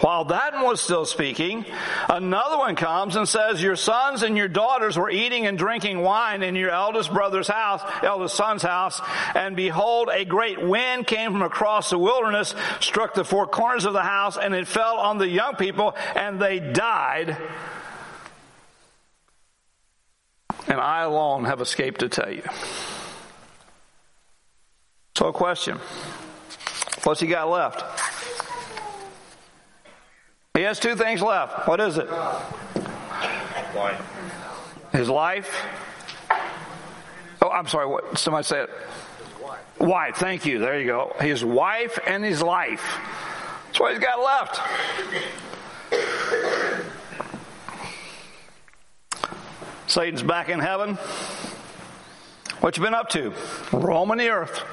While 0.01 0.27
that 0.27 0.55
one 0.55 0.65
was 0.65 0.81
still 0.81 1.05
speaking, 1.05 1.65
another 2.09 2.57
one 2.57 2.77
comes 2.77 3.17
and 3.17 3.29
says, 3.29 3.61
Your 3.61 3.75
sons 3.75 4.23
and 4.23 4.37
your 4.37 4.47
daughters 4.47 4.97
were 4.97 5.11
eating 5.11 5.47
and 5.47 5.59
drinking 5.59 6.01
wine 6.01 6.45
in 6.45 6.55
your 6.55 6.71
eldest 6.71 7.13
brother's 7.13 7.49
house, 7.49 7.83
eldest 8.05 8.37
son's 8.37 8.63
house, 8.63 9.01
and 9.35 9.57
behold, 9.57 10.09
a 10.13 10.25
great 10.25 10.63
wind 10.63 11.07
came 11.07 11.33
from 11.33 11.43
across 11.43 11.91
the 11.91 11.99
wilderness, 11.99 12.55
struck 12.79 13.15
the 13.15 13.25
four 13.25 13.49
corners 13.49 13.87
of 13.87 13.93
the 13.93 14.03
house, 14.03 14.37
and 14.37 14.55
it 14.55 14.69
fell 14.69 14.99
on 14.99 15.19
the 15.19 15.29
young 15.29 15.57
people, 15.57 15.97
and 16.15 16.41
they 16.41 16.61
died. 16.61 17.37
And 20.69 20.81
I 20.81 21.03
alone 21.03 21.45
have 21.47 21.61
escaped 21.61 22.01
to 22.01 22.09
tell 22.09 22.31
you. 22.31 22.43
So, 25.17 25.27
a 25.27 25.33
question 25.33 25.79
What's 27.03 27.21
he 27.21 27.27
got 27.27 27.51
left? 27.51 28.08
He 30.59 30.65
has 30.65 30.81
two 30.81 30.97
things 30.97 31.23
left. 31.23 31.69
What 31.69 31.79
is 31.79 31.99
it? 31.99 32.09
His 34.91 35.09
life. 35.09 35.65
Oh, 37.41 37.49
I'm 37.49 37.69
sorry. 37.69 37.87
What? 37.87 38.19
Somebody 38.19 38.43
said 38.43 38.65
it. 38.65 38.71
Wife. 39.41 39.61
wife. 39.79 40.17
Thank 40.17 40.47
you. 40.47 40.59
There 40.59 40.77
you 40.81 40.87
go. 40.87 41.15
His 41.21 41.45
wife 41.45 42.01
and 42.05 42.25
his 42.25 42.43
life. 42.43 42.83
That's 43.67 43.79
what 43.79 43.93
he's 43.93 44.03
got 44.03 44.19
left. 44.19 44.61
Satan's 49.87 50.25
back 50.25 50.49
in 50.49 50.59
heaven. 50.59 50.97
What 52.63 52.77
you 52.77 52.83
been 52.83 52.95
up 52.95 53.11
to? 53.11 53.33
Roaming 53.73 54.19
the 54.19 54.31
earth. 54.31 54.65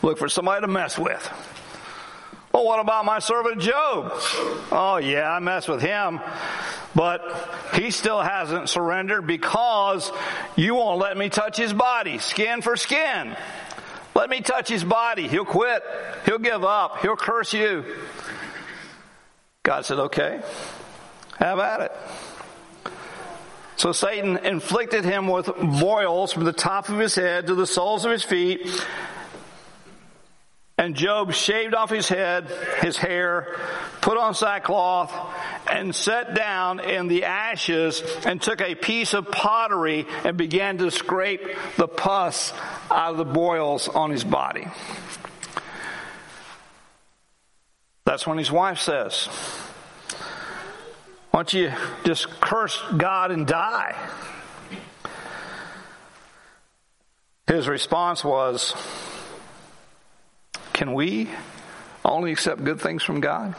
Look 0.00 0.16
for 0.16 0.30
somebody 0.30 0.62
to 0.62 0.66
mess 0.66 0.98
with. 0.98 1.53
Well, 2.54 2.64
what 2.64 2.78
about 2.78 3.04
my 3.04 3.18
servant 3.18 3.60
Job? 3.60 4.12
Oh, 4.70 5.00
yeah, 5.02 5.28
I 5.28 5.40
mess 5.40 5.66
with 5.66 5.80
him. 5.80 6.20
But 6.94 7.20
he 7.74 7.90
still 7.90 8.20
hasn't 8.22 8.68
surrendered 8.68 9.26
because 9.26 10.12
you 10.54 10.76
won't 10.76 11.00
let 11.00 11.16
me 11.16 11.30
touch 11.30 11.56
his 11.56 11.72
body, 11.72 12.18
skin 12.18 12.62
for 12.62 12.76
skin. 12.76 13.36
Let 14.14 14.30
me 14.30 14.40
touch 14.40 14.68
his 14.68 14.84
body. 14.84 15.26
He'll 15.26 15.44
quit. 15.44 15.82
He'll 16.26 16.38
give 16.38 16.62
up. 16.62 16.98
He'll 16.98 17.16
curse 17.16 17.52
you. 17.52 17.84
God 19.64 19.84
said, 19.84 19.98
okay, 19.98 20.40
have 21.38 21.58
at 21.58 21.80
it. 21.80 21.92
So 23.74 23.90
Satan 23.90 24.36
inflicted 24.36 25.04
him 25.04 25.26
with 25.26 25.50
boils 25.80 26.32
from 26.32 26.44
the 26.44 26.52
top 26.52 26.88
of 26.88 27.00
his 27.00 27.16
head 27.16 27.48
to 27.48 27.56
the 27.56 27.66
soles 27.66 28.04
of 28.04 28.12
his 28.12 28.22
feet 28.22 28.70
and 30.76 30.96
Job 30.96 31.32
shaved 31.32 31.72
off 31.74 31.88
his 31.90 32.08
head, 32.08 32.50
his 32.80 32.96
hair, 32.96 33.56
put 34.00 34.18
on 34.18 34.34
sackcloth, 34.34 35.12
and 35.70 35.94
sat 35.94 36.34
down 36.34 36.80
in 36.80 37.06
the 37.06 37.24
ashes 37.24 38.02
and 38.26 38.42
took 38.42 38.60
a 38.60 38.74
piece 38.74 39.14
of 39.14 39.30
pottery 39.30 40.06
and 40.24 40.36
began 40.36 40.78
to 40.78 40.90
scrape 40.90 41.42
the 41.76 41.86
pus 41.86 42.52
out 42.90 43.12
of 43.12 43.16
the 43.18 43.24
boils 43.24 43.88
on 43.88 44.10
his 44.10 44.24
body. 44.24 44.66
That's 48.04 48.26
when 48.26 48.38
his 48.38 48.50
wife 48.50 48.80
says, 48.80 49.26
Why 51.30 51.38
don't 51.38 51.54
you 51.54 51.72
just 52.04 52.28
curse 52.40 52.82
God 52.96 53.30
and 53.30 53.46
die? 53.46 53.96
His 57.46 57.68
response 57.68 58.24
was, 58.24 58.74
can 60.84 60.92
we 60.92 61.30
only 62.04 62.30
accept 62.30 62.62
good 62.62 62.78
things 62.78 63.02
from 63.02 63.22
God? 63.22 63.54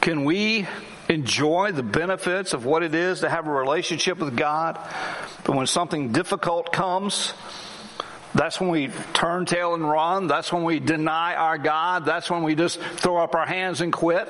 Can 0.00 0.24
we 0.24 0.66
enjoy 1.10 1.72
the 1.72 1.82
benefits 1.82 2.54
of 2.54 2.64
what 2.64 2.82
it 2.82 2.94
is 2.94 3.20
to 3.20 3.28
have 3.28 3.46
a 3.46 3.50
relationship 3.50 4.16
with 4.16 4.34
God? 4.34 4.80
But 5.44 5.56
when 5.56 5.66
something 5.66 6.12
difficult 6.12 6.72
comes, 6.72 7.34
that's 8.34 8.58
when 8.58 8.70
we 8.70 8.88
turn 9.12 9.44
tail 9.44 9.74
and 9.74 9.86
run. 9.86 10.26
That's 10.26 10.50
when 10.50 10.64
we 10.64 10.80
deny 10.80 11.34
our 11.34 11.58
God. 11.58 12.06
That's 12.06 12.30
when 12.30 12.42
we 12.42 12.54
just 12.54 12.80
throw 12.80 13.18
up 13.18 13.34
our 13.34 13.44
hands 13.44 13.82
and 13.82 13.92
quit. 13.92 14.26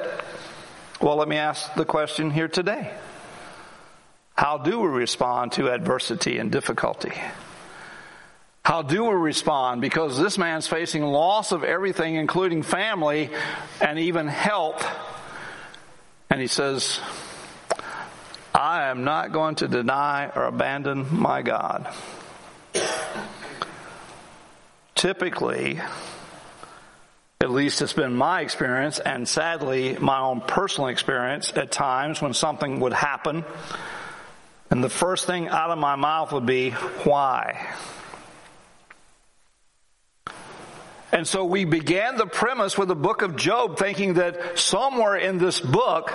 Well, 1.00 1.14
let 1.14 1.28
me 1.28 1.36
ask 1.36 1.72
the 1.74 1.84
question 1.84 2.32
here 2.32 2.48
today. 2.48 2.92
How 4.36 4.58
do 4.58 4.80
we 4.80 4.88
respond 4.88 5.52
to 5.52 5.72
adversity 5.72 6.38
and 6.38 6.50
difficulty? 6.50 7.12
How 8.68 8.82
do 8.82 9.04
we 9.04 9.14
respond? 9.14 9.80
Because 9.80 10.18
this 10.18 10.36
man's 10.36 10.66
facing 10.66 11.02
loss 11.02 11.52
of 11.52 11.64
everything, 11.64 12.16
including 12.16 12.62
family 12.62 13.30
and 13.80 13.98
even 13.98 14.28
health. 14.28 14.86
And 16.28 16.38
he 16.38 16.48
says, 16.48 17.00
I 18.54 18.88
am 18.90 19.04
not 19.04 19.32
going 19.32 19.54
to 19.54 19.68
deny 19.68 20.30
or 20.36 20.44
abandon 20.44 21.06
my 21.18 21.40
God. 21.40 21.90
Typically, 24.94 25.80
at 27.40 27.50
least 27.50 27.80
it's 27.80 27.94
been 27.94 28.12
my 28.12 28.42
experience, 28.42 28.98
and 28.98 29.26
sadly, 29.26 29.96
my 29.98 30.20
own 30.20 30.42
personal 30.42 30.88
experience 30.88 31.54
at 31.56 31.72
times 31.72 32.20
when 32.20 32.34
something 32.34 32.80
would 32.80 32.92
happen, 32.92 33.46
and 34.70 34.84
the 34.84 34.90
first 34.90 35.24
thing 35.24 35.48
out 35.48 35.70
of 35.70 35.78
my 35.78 35.96
mouth 35.96 36.34
would 36.34 36.44
be, 36.44 36.72
Why? 36.72 37.74
And 41.10 41.26
so 41.26 41.44
we 41.44 41.64
began 41.64 42.16
the 42.16 42.26
premise 42.26 42.76
with 42.76 42.88
the 42.88 42.96
book 42.96 43.22
of 43.22 43.34
Job 43.34 43.78
thinking 43.78 44.14
that 44.14 44.58
somewhere 44.58 45.16
in 45.16 45.38
this 45.38 45.58
book, 45.58 46.12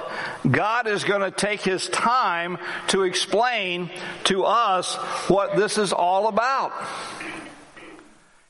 God 0.49 0.87
is 0.87 1.03
going 1.03 1.21
to 1.21 1.31
take 1.31 1.61
his 1.61 1.89
time 1.89 2.59
to 2.89 3.01
explain 3.03 3.89
to 4.25 4.43
us 4.43 4.95
what 5.29 5.55
this 5.55 5.79
is 5.79 5.93
all 5.93 6.27
about. 6.27 6.71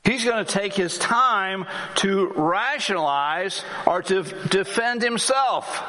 He's 0.04 0.22
going 0.22 0.44
to 0.44 0.52
take 0.52 0.74
his 0.74 0.98
time 0.98 1.64
to 1.96 2.30
rationalize 2.36 3.64
or 3.86 4.02
to 4.02 4.22
defend 4.48 5.00
himself. 5.00 5.82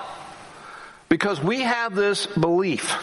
Because 1.09 1.41
we 1.41 1.61
have 1.61 1.95
this 1.95 2.25
belief 2.25 2.95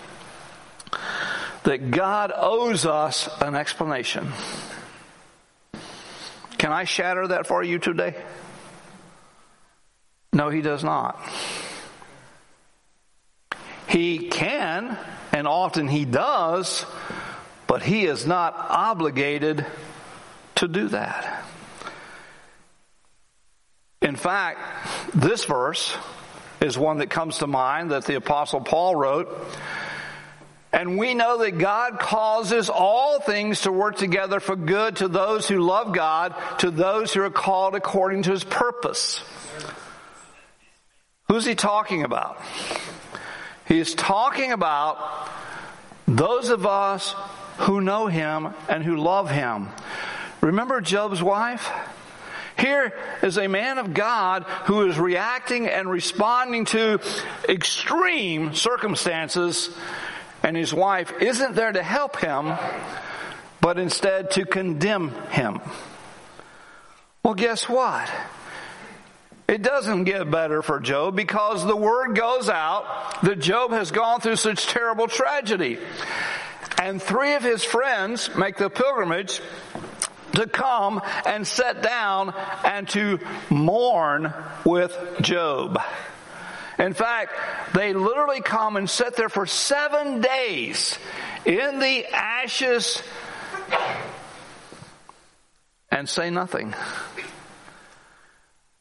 that 1.64 1.90
God 1.90 2.32
owes 2.34 2.86
us 2.86 3.28
an 3.42 3.54
explanation. 3.54 4.32
Can 6.62 6.70
I 6.70 6.84
shatter 6.84 7.26
that 7.26 7.48
for 7.48 7.64
you 7.64 7.80
today? 7.80 8.14
No, 10.32 10.48
he 10.48 10.62
does 10.62 10.84
not. 10.84 11.18
He 13.88 14.28
can, 14.28 14.96
and 15.32 15.48
often 15.48 15.88
he 15.88 16.04
does, 16.04 16.86
but 17.66 17.82
he 17.82 18.04
is 18.04 18.28
not 18.28 18.54
obligated 18.56 19.66
to 20.54 20.68
do 20.68 20.86
that. 20.90 21.44
In 24.00 24.14
fact, 24.14 24.60
this 25.16 25.44
verse 25.44 25.96
is 26.60 26.78
one 26.78 26.98
that 26.98 27.10
comes 27.10 27.38
to 27.38 27.48
mind 27.48 27.90
that 27.90 28.04
the 28.04 28.14
apostle 28.14 28.60
Paul 28.60 28.94
wrote 28.94 29.36
and 30.72 30.98
we 30.98 31.14
know 31.14 31.38
that 31.38 31.58
God 31.58 31.98
causes 31.98 32.70
all 32.70 33.20
things 33.20 33.62
to 33.62 33.72
work 33.72 33.96
together 33.96 34.40
for 34.40 34.56
good 34.56 34.96
to 34.96 35.08
those 35.08 35.46
who 35.46 35.58
love 35.58 35.92
God, 35.92 36.34
to 36.58 36.70
those 36.70 37.12
who 37.12 37.22
are 37.22 37.30
called 37.30 37.74
according 37.74 38.22
to 38.22 38.30
his 38.30 38.42
purpose. 38.42 39.22
Who's 41.28 41.44
he 41.44 41.54
talking 41.54 42.04
about? 42.04 42.40
He's 43.66 43.94
talking 43.94 44.52
about 44.52 45.28
those 46.08 46.48
of 46.48 46.66
us 46.66 47.14
who 47.58 47.80
know 47.80 48.06
him 48.06 48.54
and 48.68 48.82
who 48.82 48.96
love 48.96 49.30
him. 49.30 49.68
Remember 50.40 50.80
Job's 50.80 51.22
wife? 51.22 51.70
Here 52.58 52.92
is 53.22 53.38
a 53.38 53.48
man 53.48 53.78
of 53.78 53.94
God 53.94 54.44
who 54.64 54.86
is 54.88 54.98
reacting 54.98 55.68
and 55.68 55.88
responding 55.88 56.64
to 56.66 57.00
extreme 57.48 58.54
circumstances 58.54 59.70
and 60.42 60.56
his 60.56 60.72
wife 60.74 61.12
isn't 61.20 61.54
there 61.54 61.72
to 61.72 61.82
help 61.82 62.16
him, 62.16 62.54
but 63.60 63.78
instead 63.78 64.30
to 64.32 64.44
condemn 64.44 65.10
him. 65.30 65.60
Well, 67.22 67.34
guess 67.34 67.68
what? 67.68 68.10
It 69.48 69.62
doesn't 69.62 70.04
get 70.04 70.30
better 70.30 70.62
for 70.62 70.80
Job 70.80 71.14
because 71.14 71.64
the 71.64 71.76
word 71.76 72.16
goes 72.16 72.48
out 72.48 73.20
that 73.22 73.38
Job 73.38 73.70
has 73.72 73.90
gone 73.90 74.20
through 74.20 74.36
such 74.36 74.66
terrible 74.66 75.08
tragedy. 75.08 75.78
And 76.80 77.00
three 77.00 77.34
of 77.34 77.42
his 77.42 77.62
friends 77.62 78.34
make 78.34 78.56
the 78.56 78.70
pilgrimage 78.70 79.40
to 80.32 80.46
come 80.46 81.00
and 81.26 81.46
sit 81.46 81.82
down 81.82 82.34
and 82.64 82.88
to 82.90 83.18
mourn 83.50 84.32
with 84.64 84.96
Job. 85.20 85.80
In 86.82 86.94
fact, 86.94 87.32
they 87.74 87.92
literally 87.92 88.40
come 88.40 88.76
and 88.76 88.90
sit 88.90 89.14
there 89.14 89.28
for 89.28 89.46
seven 89.46 90.20
days 90.20 90.98
in 91.44 91.78
the 91.78 92.06
ashes 92.06 93.00
and 95.92 96.08
say 96.08 96.28
nothing. 96.30 96.74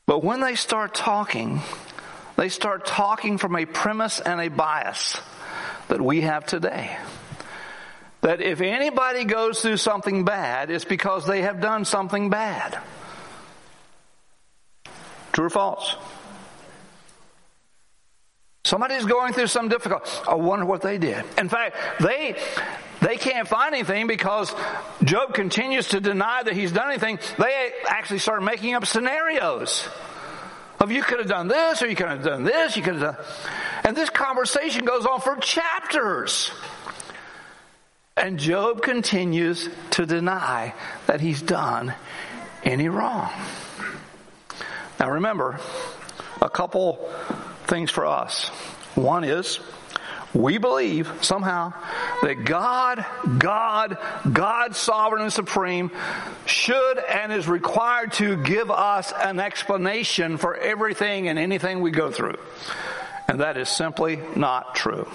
But 0.07 0.23
when 0.23 0.41
they 0.41 0.55
start 0.55 0.95
talking, 0.95 1.61
they 2.37 2.49
start 2.49 2.87
talking 2.87 3.37
from 3.37 3.55
a 3.55 3.65
premise 3.65 4.19
and 4.19 4.41
a 4.41 4.47
bias 4.47 5.21
that 5.87 6.01
we 6.01 6.21
have 6.21 6.47
today. 6.47 6.97
That 8.21 8.41
if 8.41 8.61
anybody 8.61 9.25
goes 9.25 9.61
through 9.61 9.77
something 9.77 10.25
bad, 10.25 10.71
it's 10.71 10.85
because 10.85 11.27
they 11.27 11.43
have 11.43 11.61
done 11.61 11.85
something 11.85 12.31
bad. 12.31 12.79
True 15.33 15.45
or 15.45 15.49
false? 15.51 15.95
Somebody's 18.63 19.05
going 19.05 19.33
through 19.33 19.47
some 19.47 19.69
difficult. 19.69 20.23
I 20.27 20.35
wonder 20.35 20.65
what 20.65 20.81
they 20.81 20.97
did. 20.97 21.25
In 21.37 21.49
fact, 21.49 21.75
they 21.99 22.35
they 23.01 23.17
can't 23.17 23.47
find 23.47 23.73
anything 23.73 24.05
because 24.05 24.53
Job 25.03 25.33
continues 25.33 25.89
to 25.89 25.99
deny 25.99 26.43
that 26.43 26.53
he's 26.53 26.71
done 26.71 26.89
anything. 26.89 27.17
They 27.39 27.71
actually 27.87 28.19
start 28.19 28.43
making 28.43 28.75
up 28.75 28.85
scenarios 28.85 29.87
of 30.79 30.91
you 30.91 31.01
could 31.01 31.19
have 31.19 31.27
done 31.27 31.47
this 31.47 31.81
or 31.81 31.87
you 31.87 31.95
could 31.95 32.07
have 32.07 32.23
done 32.23 32.43
this, 32.43 32.75
you 32.75 32.83
could 32.83 32.95
have 32.95 33.15
done. 33.15 33.25
And 33.83 33.95
this 33.95 34.09
conversation 34.09 34.85
goes 34.85 35.05
on 35.05 35.21
for 35.21 35.35
chapters. 35.37 36.51
And 38.15 38.37
Job 38.37 38.83
continues 38.83 39.69
to 39.91 40.05
deny 40.05 40.75
that 41.07 41.21
he's 41.21 41.41
done 41.41 41.93
any 42.63 42.89
wrong. 42.89 43.31
Now 44.99 45.09
remember, 45.09 45.59
a 46.41 46.49
couple 46.49 47.11
things 47.71 47.89
for 47.89 48.05
us. 48.05 48.49
One 48.95 49.23
is, 49.23 49.61
we 50.33 50.57
believe 50.57 51.11
somehow 51.21 51.73
that 52.21 52.43
God, 52.43 53.05
God, 53.37 53.97
God 54.31 54.75
sovereign 54.75 55.23
and 55.23 55.31
supreme 55.33 55.89
should 56.45 56.97
and 56.97 57.31
is 57.31 57.47
required 57.47 58.11
to 58.13 58.35
give 58.43 58.69
us 58.69 59.13
an 59.17 59.39
explanation 59.39 60.37
for 60.37 60.55
everything 60.55 61.29
and 61.29 61.39
anything 61.39 61.79
we 61.79 61.91
go 61.91 62.11
through. 62.11 62.37
And 63.29 63.39
that 63.39 63.55
is 63.55 63.69
simply 63.69 64.19
not 64.35 64.75
true. 64.75 65.09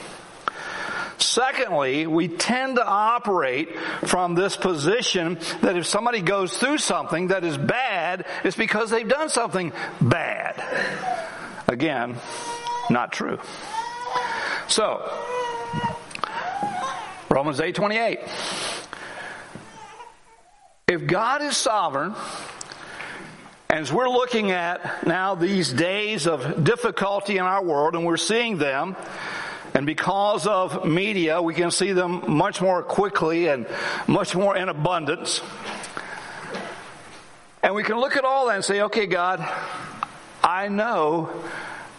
Secondly, 1.19 2.07
we 2.07 2.29
tend 2.29 2.77
to 2.77 2.87
operate 2.87 3.77
from 4.05 4.35
this 4.35 4.57
position 4.57 5.39
that 5.61 5.77
if 5.77 5.87
somebody 5.87 6.21
goes 6.23 6.57
through 6.57 6.79
something 6.79 7.29
that 7.29 7.45
is 7.45 7.57
bad, 7.57 8.25
it's 8.45 8.57
because 8.57 8.91
they've 8.91 9.09
done 9.09 9.29
something 9.29 9.73
bad. 10.01 11.36
Again, 11.69 12.17
not 12.91 13.13
true. 13.13 13.39
So, 14.69 15.11
Romans 17.29 17.61
8:28. 17.61 18.21
If 20.89 21.07
God 21.07 21.43
is 21.43 21.57
sovereign, 21.57 22.15
as 23.69 23.93
we're 23.93 24.09
looking 24.09 24.53
at 24.53 25.07
now 25.07 25.35
these 25.35 25.73
days 25.73 26.27
of 26.27 26.63
difficulty 26.63 27.39
in 27.39 27.45
our 27.45 27.63
world 27.63 27.95
and 27.95 28.07
we're 28.07 28.17
seeing 28.17 28.59
them, 28.59 28.95
and 29.75 29.85
because 29.85 30.47
of 30.47 30.87
media, 30.87 31.43
we 31.43 31.53
can 31.53 31.71
see 31.71 31.93
them 31.93 32.23
much 32.29 32.63
more 32.63 32.83
quickly 32.83 33.49
and 33.49 33.67
much 34.07 34.35
more 34.35 34.57
in 34.57 34.69
abundance. 34.69 35.43
And 37.63 37.75
we 37.75 37.83
can 37.83 37.99
look 37.99 38.17
at 38.17 38.25
all 38.25 38.47
that 38.47 38.55
and 38.55 38.65
say, 38.65 38.83
okay, 38.83 39.07
God, 39.07 39.41
I 40.47 40.69
know 40.69 41.29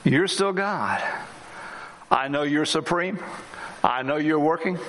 you're 0.06 0.30
still 0.30 0.54
God. 0.54 1.04
I 2.10 2.30
know 2.30 2.44
you're 2.44 2.64
supreme. 2.64 3.20
I 3.84 4.04
know 4.04 4.16
you're 4.16 4.40
working. 4.40 4.80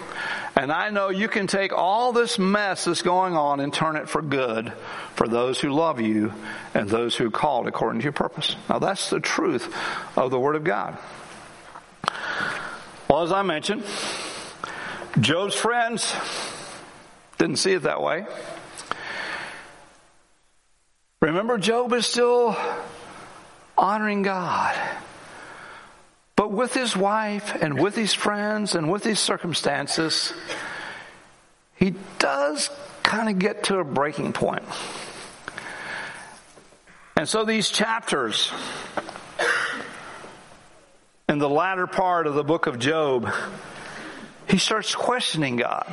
And 0.55 0.71
I 0.71 0.91
know 0.91 1.09
you 1.09 1.27
can 1.27 1.49
take 1.49 1.73
all 1.73 2.13
this 2.13 2.39
mess 2.39 2.85
that's 2.85 3.03
going 3.03 3.37
on 3.37 3.59
and 3.59 3.75
turn 3.75 3.97
it 3.97 4.09
for 4.09 4.23
good 4.23 4.73
for 5.17 5.27
those 5.27 5.59
who 5.61 5.71
love 5.71 6.01
you 6.01 6.33
and 6.73 6.89
those 6.89 7.17
who 7.17 7.33
called 7.33 7.67
according 7.67 7.99
to 7.99 8.05
your 8.05 8.13
purpose. 8.13 8.55
Now 8.69 8.79
that's 8.79 9.11
the 9.11 9.19
truth 9.19 9.75
of 10.17 10.31
the 10.31 10.39
Word 10.39 10.55
of 10.55 10.63
God. 10.63 10.97
Well, 13.11 13.25
as 13.25 13.33
I 13.33 13.43
mentioned, 13.43 13.83
Job's 15.19 15.57
friends 15.57 16.15
didn't 17.39 17.57
see 17.57 17.73
it 17.73 17.83
that 17.83 18.03
way. 18.03 18.25
Remember, 21.21 21.59
Job 21.59 21.93
is 21.93 22.07
still 22.07 22.57
honoring 23.79 24.23
God. 24.23 24.77
But 26.37 26.53
with 26.53 26.75
his 26.75 26.97
wife 26.97 27.57
and 27.63 27.81
with 27.81 27.95
his 27.95 28.13
friends 28.13 28.75
and 28.75 28.91
with 28.91 29.05
his 29.05 29.19
circumstances, 29.19 30.33
he 31.77 31.95
does 32.19 32.71
kind 33.03 33.29
of 33.29 33.39
get 33.39 33.65
to 33.65 33.79
a 33.79 33.85
breaking 33.85 34.33
point. 34.33 34.65
And 37.17 37.29
so 37.29 37.45
these 37.45 37.69
chapters 37.71 38.53
in 41.29 41.39
the 41.39 41.49
latter 41.49 41.87
part 41.87 42.27
of 42.27 42.35
the 42.35 42.45
book 42.45 42.67
of 42.67 42.79
Job, 42.79 43.33
he 44.49 44.59
starts 44.59 44.95
questioning 44.95 45.57
God. 45.57 45.93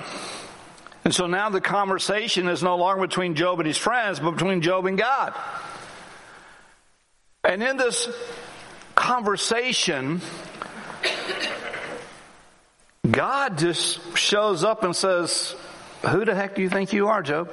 And 1.04 1.13
so 1.13 1.28
now 1.28 1.50
the 1.50 1.62
conversation 1.62 2.48
is 2.48 2.63
no 2.63 2.78
longer 2.78 3.08
between 3.08 3.36
Job 3.36 3.60
and 3.60 3.67
his 3.67 3.78
friends, 3.78 4.19
but 4.19 4.32
between 4.32 4.62
Job 4.62 4.86
and 4.86 4.98
God. 4.98 5.34
And 7.48 7.62
in 7.62 7.78
this 7.78 8.10
conversation, 8.96 10.20
God 13.10 13.60
just 13.60 14.18
shows 14.18 14.64
up 14.64 14.84
and 14.84 14.96
says, 14.96 15.56
Who 16.10 16.26
the 16.26 16.34
heck 16.34 16.56
do 16.56 16.64
you 16.64 16.70
think 16.70 16.92
you 16.92 17.08
are, 17.08 17.22
Job? 17.22 17.52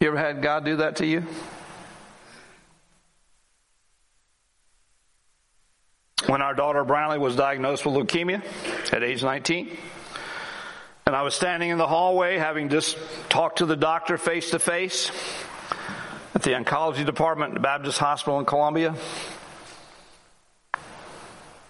You 0.00 0.08
ever 0.08 0.16
had 0.16 0.40
God 0.40 0.64
do 0.64 0.76
that 0.76 0.96
to 0.96 1.06
you? 1.06 1.24
When 6.26 6.40
our 6.40 6.54
daughter 6.54 6.82
Brownlee 6.84 7.18
was 7.18 7.36
diagnosed 7.36 7.84
with 7.84 7.94
leukemia 7.94 8.42
at 8.90 9.02
age 9.02 9.22
19, 9.22 9.76
and 11.06 11.14
I 11.14 11.20
was 11.22 11.34
standing 11.34 11.68
in 11.68 11.76
the 11.76 11.86
hallway 11.86 12.38
having 12.38 12.70
just 12.70 12.96
talked 13.28 13.58
to 13.58 13.66
the 13.66 13.76
doctor 13.76 14.16
face 14.16 14.50
to 14.52 14.58
face, 14.58 15.10
at 16.34 16.42
the 16.42 16.50
oncology 16.50 17.06
department 17.06 17.50
at 17.52 17.54
the 17.54 17.60
Baptist 17.60 17.98
Hospital 17.98 18.40
in 18.40 18.44
Columbia. 18.44 18.94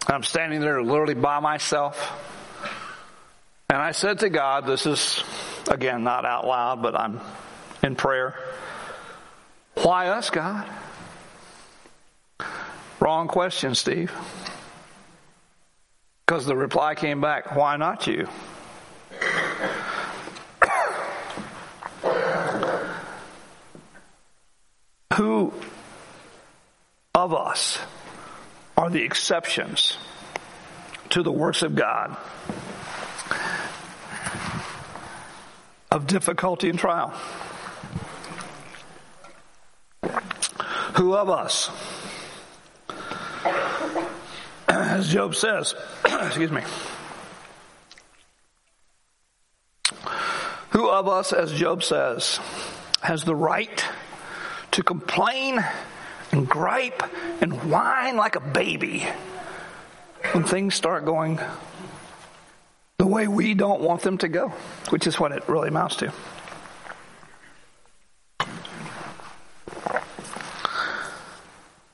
I'm 0.06 0.22
standing 0.22 0.60
there 0.60 0.82
literally 0.82 1.14
by 1.14 1.40
myself. 1.40 2.20
And 3.68 3.78
I 3.78 3.92
said 3.92 4.20
to 4.20 4.28
God, 4.28 4.66
this 4.66 4.86
is, 4.86 5.24
again, 5.70 6.04
not 6.04 6.24
out 6.24 6.46
loud, 6.46 6.82
but 6.82 6.94
I'm 6.98 7.20
in 7.82 7.96
prayer. 7.96 8.38
Why 9.74 10.08
us, 10.08 10.30
God? 10.30 10.68
Wrong 13.00 13.28
question, 13.28 13.74
Steve. 13.74 14.12
Because 16.26 16.46
the 16.46 16.56
reply 16.56 16.94
came 16.94 17.20
back, 17.20 17.54
why 17.54 17.76
not 17.76 18.06
you? 18.06 18.28
Who 25.14 25.52
of 27.24 27.32
us 27.32 27.78
are 28.76 28.90
the 28.90 29.02
exceptions 29.02 29.96
to 31.08 31.22
the 31.22 31.32
works 31.32 31.62
of 31.62 31.74
God 31.74 32.18
of 35.90 36.06
difficulty 36.06 36.68
and 36.68 36.78
trial? 36.78 37.14
Who 40.96 41.14
of 41.14 41.30
us, 41.30 41.70
as 44.68 45.08
Job 45.08 45.34
says, 45.34 45.74
excuse 46.04 46.50
me, 46.50 46.60
who 50.70 50.90
of 50.90 51.08
us, 51.08 51.32
as 51.32 51.54
Job 51.54 51.82
says, 51.82 52.38
has 53.00 53.24
the 53.24 53.34
right 53.34 53.82
to 54.72 54.82
complain 54.82 55.64
and 56.34 56.48
gripe 56.48 57.00
and 57.40 57.70
whine 57.70 58.16
like 58.16 58.34
a 58.34 58.40
baby 58.40 59.06
when 60.32 60.42
things 60.42 60.74
start 60.74 61.04
going 61.04 61.38
the 62.98 63.06
way 63.06 63.28
we 63.28 63.54
don't 63.54 63.80
want 63.80 64.02
them 64.02 64.18
to 64.18 64.26
go, 64.26 64.48
which 64.90 65.06
is 65.06 65.20
what 65.20 65.30
it 65.30 65.48
really 65.48 65.68
amounts 65.68 65.94
to. 65.96 66.12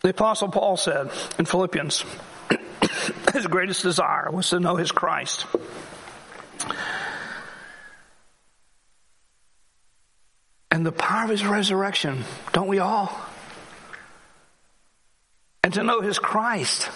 The 0.01 0.09
Apostle 0.09 0.49
Paul 0.49 0.79
said 0.79 1.11
in 1.39 1.45
Philippians, 1.45 2.07
his 3.35 3.47
greatest 3.47 3.83
desire 3.83 4.31
was 4.31 4.49
to 4.49 4.59
know 4.59 4.77
his 4.77 4.91
Christ 4.91 5.45
and 10.71 10.87
the 10.87 10.93
power 10.93 11.25
of 11.25 11.31
his 11.31 11.45
resurrection. 11.45 12.25
Don't 12.55 12.69
we 12.69 12.79
all? 12.79 13.30
And 15.63 15.75
to 15.75 15.83
know 15.83 16.01
his 16.01 16.19
Christ 16.19 16.91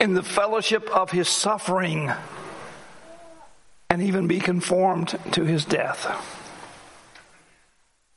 in 0.00 0.14
the 0.14 0.22
fellowship 0.22 0.90
of 0.90 1.10
his 1.10 1.28
suffering 1.28 2.10
and 3.90 4.02
even 4.02 4.26
be 4.26 4.40
conformed 4.40 5.18
to 5.32 5.44
his 5.44 5.64
death. 5.64 6.06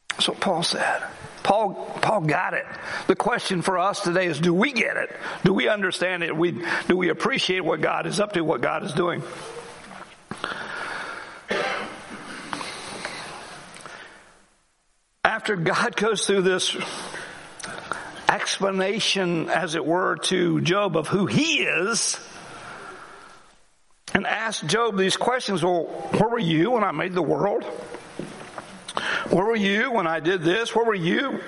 That's 0.10 0.30
what 0.30 0.40
Paul 0.40 0.64
said. 0.64 1.04
Paul, 1.44 1.76
Paul 2.02 2.22
got 2.22 2.54
it. 2.54 2.66
The 3.08 3.16
question 3.16 3.62
for 3.62 3.78
us 3.78 4.00
today 4.00 4.26
is, 4.26 4.40
do 4.40 4.54
we 4.54 4.72
get 4.72 4.98
it? 4.98 5.16
Do 5.44 5.54
we 5.54 5.68
understand 5.68 6.24
it? 6.24 6.36
We, 6.36 6.60
do 6.88 6.98
we 6.98 7.10
appreciate 7.10 7.60
what 7.60 7.82
God 7.82 8.08
is 8.08 8.20
up 8.20 8.34
to, 8.34 8.42
what 8.42 8.62
God 8.62 8.84
is 8.84 8.94
doing? 8.94 9.22
After 15.24 15.56
God 15.56 15.96
goes 15.96 16.26
through 16.26 16.44
this 16.44 16.76
explanation, 18.30 19.50
as 19.50 19.76
it 19.76 19.86
were, 19.86 20.18
to 20.18 20.62
Job 20.62 20.98
of 20.98 21.08
who 21.08 21.26
he 21.26 21.64
is, 21.64 22.20
and 24.14 24.26
asks 24.26 24.66
Job 24.66 24.98
these 24.98 25.18
questions, 25.18 25.64
well, 25.64 25.84
where 26.18 26.30
were 26.30 26.40
you 26.40 26.72
when 26.72 26.84
I 26.84 26.92
made 26.92 27.14
the 27.14 27.22
world? 27.22 27.64
Where 29.30 29.46
were 29.46 29.56
you 29.56 29.92
when 29.92 30.08
I 30.08 30.20
did 30.20 30.42
this? 30.42 30.74
Where 30.76 30.86
were 30.86 30.96
you? 30.96 31.42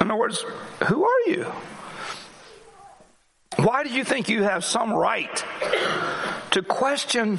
In 0.00 0.10
other 0.10 0.16
words, 0.16 0.44
who 0.86 1.04
are 1.04 1.20
you? 1.26 1.52
Why 3.56 3.84
do 3.84 3.90
you 3.90 4.04
think 4.04 4.28
you 4.28 4.42
have 4.42 4.64
some 4.64 4.92
right 4.92 5.44
to 6.50 6.62
question 6.62 7.38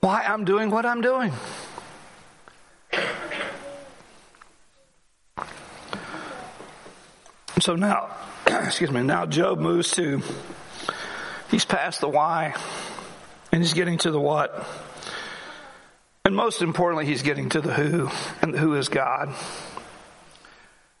why 0.00 0.22
I'm 0.22 0.44
doing 0.44 0.70
what 0.70 0.84
I'm 0.84 1.00
doing? 1.00 1.32
So 7.62 7.76
now, 7.76 8.10
excuse 8.48 8.90
me, 8.90 9.04
now 9.04 9.24
Job 9.24 9.60
moves 9.60 9.92
to, 9.92 10.20
he's 11.48 11.64
past 11.64 12.00
the 12.00 12.08
why 12.08 12.56
and 13.52 13.62
he's 13.62 13.72
getting 13.72 13.98
to 13.98 14.10
the 14.10 14.18
what. 14.18 14.66
And 16.24 16.34
most 16.34 16.60
importantly, 16.60 17.06
he's 17.06 17.22
getting 17.22 17.50
to 17.50 17.60
the 17.60 17.72
who, 17.72 18.10
and 18.42 18.52
who 18.58 18.74
is 18.74 18.88
God. 18.88 19.32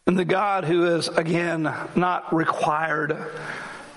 And 0.06 0.16
the 0.16 0.24
God 0.24 0.64
who 0.64 0.86
is, 0.86 1.08
again, 1.08 1.62
not 1.96 2.32
required 2.32 3.18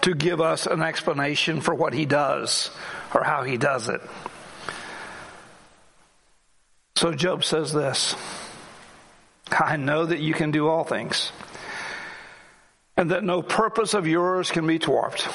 to 0.01 0.15
give 0.15 0.41
us 0.41 0.65
an 0.65 0.81
explanation 0.81 1.61
for 1.61 1.75
what 1.75 1.93
he 1.93 2.07
does 2.07 2.71
or 3.13 3.23
how 3.23 3.43
he 3.43 3.57
does 3.57 3.89
it. 3.89 4.01
So 6.95 7.13
Job 7.13 7.43
says 7.43 7.71
this 7.71 8.15
I 9.51 9.77
know 9.77 10.07
that 10.07 10.19
you 10.19 10.33
can 10.33 10.49
do 10.49 10.67
all 10.67 10.83
things, 10.83 11.31
and 12.97 13.11
that 13.11 13.23
no 13.23 13.41
purpose 13.41 13.93
of 13.93 14.07
yours 14.07 14.51
can 14.51 14.65
be 14.65 14.77
thwarted. 14.77 15.25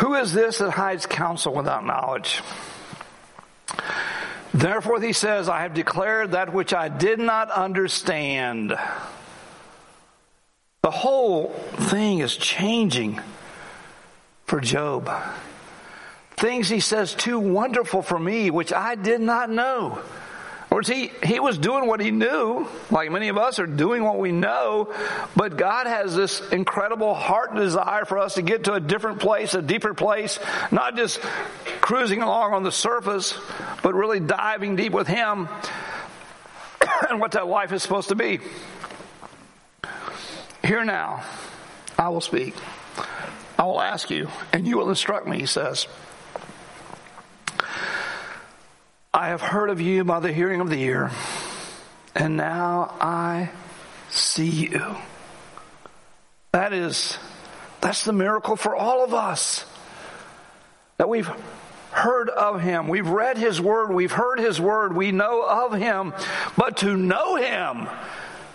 Who 0.00 0.14
is 0.14 0.32
this 0.32 0.58
that 0.58 0.70
hides 0.72 1.06
counsel 1.06 1.54
without 1.54 1.86
knowledge? 1.86 2.42
Therefore, 4.52 5.00
he 5.00 5.12
says, 5.12 5.48
I 5.48 5.62
have 5.62 5.74
declared 5.74 6.32
that 6.32 6.52
which 6.52 6.74
I 6.74 6.88
did 6.88 7.18
not 7.18 7.50
understand. 7.50 8.74
The 10.82 10.90
whole 10.90 11.48
thing 11.48 12.20
is 12.20 12.36
changing 12.36 13.20
for 14.46 14.60
Job. 14.60 15.10
Things 16.36 16.68
he 16.68 16.80
says 16.80 17.14
too 17.14 17.38
wonderful 17.38 18.02
for 18.02 18.18
me, 18.18 18.50
which 18.50 18.72
I 18.72 18.94
did 18.94 19.20
not 19.20 19.50
know. 19.50 20.00
Or 20.74 20.80
he, 20.84 21.12
he 21.22 21.38
was 21.38 21.56
doing 21.56 21.86
what 21.86 22.00
he 22.00 22.10
knew, 22.10 22.66
like 22.90 23.08
many 23.08 23.28
of 23.28 23.38
us 23.38 23.60
are 23.60 23.66
doing 23.66 24.02
what 24.02 24.18
we 24.18 24.32
know, 24.32 24.92
but 25.36 25.56
God 25.56 25.86
has 25.86 26.16
this 26.16 26.40
incredible 26.50 27.14
heart 27.14 27.54
desire 27.54 28.04
for 28.04 28.18
us 28.18 28.34
to 28.34 28.42
get 28.42 28.64
to 28.64 28.74
a 28.74 28.80
different 28.80 29.20
place, 29.20 29.54
a 29.54 29.62
deeper 29.62 29.94
place, 29.94 30.40
not 30.72 30.96
just 30.96 31.20
cruising 31.80 32.22
along 32.22 32.54
on 32.54 32.64
the 32.64 32.72
surface, 32.72 33.38
but 33.84 33.94
really 33.94 34.18
diving 34.18 34.74
deep 34.74 34.90
with 34.90 35.06
Him 35.06 35.48
and 37.08 37.20
what 37.20 37.30
that 37.30 37.46
life 37.46 37.72
is 37.72 37.80
supposed 37.80 38.08
to 38.08 38.16
be. 38.16 38.40
Here 40.64 40.84
now, 40.84 41.22
I 41.96 42.08
will 42.08 42.20
speak. 42.20 42.52
I 43.56 43.62
will 43.62 43.80
ask 43.80 44.10
you, 44.10 44.28
and 44.52 44.66
you 44.66 44.78
will 44.78 44.88
instruct 44.88 45.28
me, 45.28 45.38
he 45.38 45.46
says. 45.46 45.86
I 49.14 49.28
have 49.28 49.40
heard 49.40 49.70
of 49.70 49.80
you 49.80 50.02
by 50.02 50.18
the 50.18 50.32
hearing 50.32 50.60
of 50.60 50.68
the 50.68 50.82
ear, 50.82 51.12
and 52.16 52.36
now 52.36 52.96
I 53.00 53.50
see 54.10 54.48
you. 54.48 54.96
That 56.50 56.72
is, 56.72 57.16
that's 57.80 58.04
the 58.04 58.12
miracle 58.12 58.56
for 58.56 58.74
all 58.74 59.04
of 59.04 59.14
us. 59.14 59.64
That 60.96 61.08
we've 61.08 61.30
heard 61.92 62.28
of 62.28 62.60
him. 62.60 62.88
We've 62.88 63.06
read 63.06 63.38
his 63.38 63.60
word. 63.60 63.92
We've 63.92 64.10
heard 64.10 64.40
his 64.40 64.60
word. 64.60 64.96
We 64.96 65.12
know 65.12 65.42
of 65.42 65.74
him. 65.74 66.12
But 66.56 66.78
to 66.78 66.96
know 66.96 67.36
him 67.36 67.86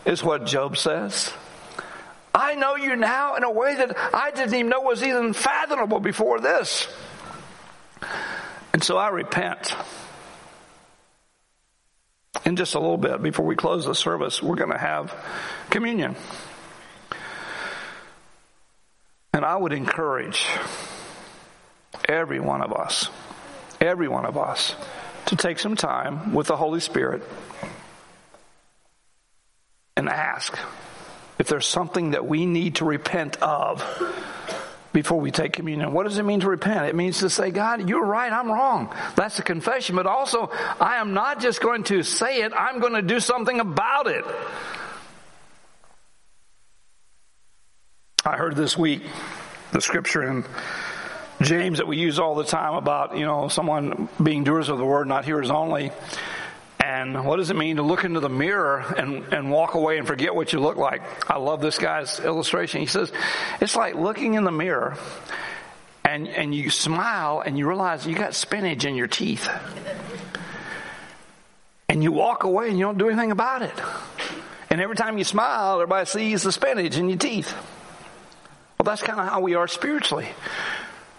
is 0.03 0.21
what 0.21 0.45
Job 0.45 0.75
says. 0.75 1.31
I 2.35 2.55
know 2.55 2.75
you 2.75 2.97
now 2.97 3.35
in 3.35 3.45
a 3.45 3.51
way 3.51 3.75
that 3.75 3.97
I 4.13 4.31
didn't 4.31 4.53
even 4.53 4.67
know 4.67 4.81
was 4.81 5.03
even 5.03 5.31
fathomable 5.31 6.01
before 6.01 6.41
this. 6.41 6.89
And 8.73 8.83
so 8.83 8.97
I 8.97 9.07
repent 9.07 9.73
in 12.45 12.55
just 12.55 12.75
a 12.75 12.79
little 12.79 12.97
bit 12.97 13.21
before 13.21 13.45
we 13.45 13.55
close 13.55 13.85
the 13.85 13.95
service, 13.95 14.41
we're 14.41 14.55
going 14.55 14.71
to 14.71 14.77
have 14.77 15.13
communion. 15.69 16.15
And 19.33 19.45
I 19.45 19.55
would 19.55 19.73
encourage 19.73 20.47
every 22.07 22.39
one 22.39 22.61
of 22.61 22.73
us, 22.73 23.09
every 23.79 24.07
one 24.07 24.25
of 24.25 24.37
us, 24.37 24.75
to 25.27 25.35
take 25.35 25.59
some 25.59 25.75
time 25.75 26.33
with 26.33 26.47
the 26.47 26.57
Holy 26.57 26.79
Spirit 26.79 27.23
and 29.95 30.09
ask 30.09 30.57
if 31.37 31.47
there's 31.47 31.67
something 31.67 32.11
that 32.11 32.25
we 32.25 32.45
need 32.45 32.75
to 32.75 32.85
repent 32.85 33.37
of 33.41 33.81
before 34.91 35.19
we 35.19 35.31
take 35.31 35.53
communion. 35.53 35.93
What 35.93 36.03
does 36.03 36.17
it 36.17 36.23
mean 36.23 36.39
to 36.41 36.49
repent? 36.49 36.85
It 36.85 36.95
means 36.95 37.19
to 37.19 37.29
say, 37.29 37.51
God, 37.51 37.87
you're 37.87 38.05
right, 38.05 38.31
I'm 38.31 38.51
wrong. 38.51 38.93
That's 39.15 39.39
a 39.39 39.43
confession, 39.43 39.95
but 39.95 40.05
also 40.05 40.51
I 40.79 40.97
am 40.97 41.13
not 41.13 41.39
just 41.39 41.61
going 41.61 41.83
to 41.85 42.03
say 42.03 42.41
it, 42.41 42.53
I'm 42.55 42.79
going 42.79 42.93
to 42.93 43.01
do 43.01 43.19
something 43.19 43.59
about 43.59 44.07
it. 44.07 44.25
I 48.25 48.35
heard 48.35 48.55
this 48.55 48.77
week 48.77 49.03
the 49.71 49.81
scripture 49.81 50.23
in 50.23 50.45
James 51.41 51.77
that 51.77 51.87
we 51.87 51.97
use 51.97 52.19
all 52.19 52.35
the 52.35 52.43
time 52.43 52.73
about, 52.73 53.17
you 53.17 53.25
know, 53.25 53.47
someone 53.47 54.09
being 54.21 54.43
doers 54.43 54.67
of 54.67 54.77
the 54.77 54.85
word, 54.85 55.07
not 55.07 55.23
hearers 55.23 55.49
only. 55.49 55.91
And 56.89 57.23
what 57.23 57.35
does 57.37 57.51
it 57.51 57.55
mean 57.55 57.75
to 57.75 57.83
look 57.83 58.03
into 58.03 58.19
the 58.19 58.29
mirror 58.29 58.79
and, 58.79 59.31
and 59.31 59.51
walk 59.51 59.75
away 59.75 59.99
and 59.99 60.07
forget 60.07 60.33
what 60.33 60.53
you 60.53 60.59
look 60.59 60.75
like? 60.75 61.03
I 61.29 61.37
love 61.37 61.61
this 61.61 61.77
guy's 61.77 62.19
illustration. 62.19 62.81
He 62.81 62.87
says, 62.87 63.11
it's 63.61 63.75
like 63.75 63.93
looking 63.93 64.33
in 64.33 64.43
the 64.43 64.51
mirror 64.51 64.97
and, 66.03 66.27
and 66.27 66.53
you 66.53 66.71
smile 66.71 67.41
and 67.45 67.59
you 67.59 67.67
realize 67.67 68.07
you 68.07 68.15
got 68.15 68.33
spinach 68.33 68.85
in 68.85 68.95
your 68.95 69.05
teeth. 69.05 69.47
And 71.87 72.01
you 72.01 72.11
walk 72.11 72.43
away 72.43 72.69
and 72.69 72.79
you 72.79 72.85
don't 72.85 72.97
do 72.97 73.07
anything 73.07 73.29
about 73.29 73.61
it. 73.61 73.79
And 74.71 74.81
every 74.81 74.95
time 74.95 75.19
you 75.19 75.23
smile, 75.23 75.75
everybody 75.75 76.07
sees 76.07 76.41
the 76.41 76.51
spinach 76.51 76.97
in 76.97 77.07
your 77.07 77.19
teeth. 77.19 77.53
Well, 78.79 78.85
that's 78.85 79.03
kind 79.03 79.19
of 79.19 79.27
how 79.27 79.41
we 79.41 79.53
are 79.53 79.67
spiritually. 79.67 80.29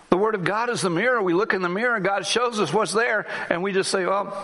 The 0.09 0.17
Word 0.17 0.35
of 0.35 0.43
God 0.43 0.69
is 0.69 0.83
the 0.83 0.91
mirror. 0.91 1.23
We 1.23 1.33
look 1.33 1.55
in 1.55 1.63
the 1.63 1.69
mirror, 1.69 2.01
God 2.01 2.27
shows 2.27 2.59
us 2.59 2.73
what's 2.73 2.93
there, 2.93 3.29
and 3.49 3.63
we 3.63 3.73
just 3.73 3.93
say, 3.93 4.05
well, 4.05 4.37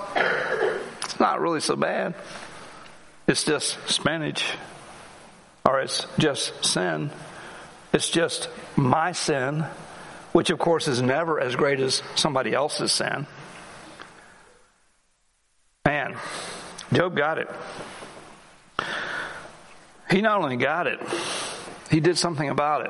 it's 1.17 1.21
not 1.23 1.41
really 1.41 1.61
so 1.61 1.77
bad. 1.77 2.15
It's 3.27 3.43
just 3.43 3.79
spinach, 3.89 4.53
or 5.65 5.81
it's 5.81 6.07
just 6.19 6.63
sin. 6.63 7.11
It's 7.95 8.11
just 8.11 8.51
my 8.77 9.13
sin, 9.13 9.65
which 10.33 10.51
of 10.51 10.59
course 10.59 10.89
is 10.89 11.01
never 11.01 11.41
as 11.41 11.57
great 11.57 11.81
as 11.81 12.03
somebody 12.17 12.53
else's 12.53 12.93
sin. 12.93 13.27
Man, 15.87 16.17
Job 16.93 17.17
got 17.17 17.39
it. 17.39 17.49
He 20.11 20.21
not 20.21 20.43
only 20.43 20.59
got 20.59 20.87
it, 20.87 21.01
he 21.91 22.01
did 22.01 22.19
something 22.19 22.51
about 22.51 22.85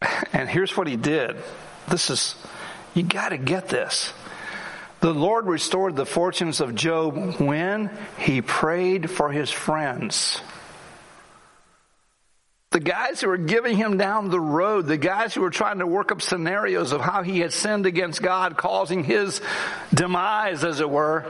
it. 0.00 0.08
And 0.32 0.48
here's 0.48 0.74
what 0.74 0.86
he 0.86 0.96
did. 0.96 1.36
This 1.86 2.08
is, 2.08 2.34
you 2.94 3.02
got 3.02 3.28
to 3.28 3.36
get 3.36 3.68
this. 3.68 4.14
The 5.00 5.14
Lord 5.14 5.46
restored 5.46 5.94
the 5.94 6.06
fortunes 6.06 6.60
of 6.60 6.74
Job 6.74 7.40
when 7.40 7.90
he 8.18 8.42
prayed 8.42 9.10
for 9.10 9.30
his 9.30 9.50
friends. 9.50 10.40
the 12.70 12.80
guys 12.80 13.20
who 13.20 13.28
were 13.28 13.38
giving 13.38 13.76
him 13.76 13.96
down 13.96 14.28
the 14.28 14.40
road, 14.40 14.86
the 14.86 14.98
guys 14.98 15.34
who 15.34 15.40
were 15.40 15.50
trying 15.50 15.78
to 15.78 15.86
work 15.86 16.12
up 16.12 16.20
scenarios 16.20 16.92
of 16.92 17.00
how 17.00 17.22
he 17.22 17.40
had 17.40 17.52
sinned 17.52 17.86
against 17.86 18.22
God, 18.22 18.56
causing 18.56 19.04
his 19.04 19.40
demise, 19.92 20.64
as 20.64 20.80
it 20.80 20.88
were. 20.88 21.24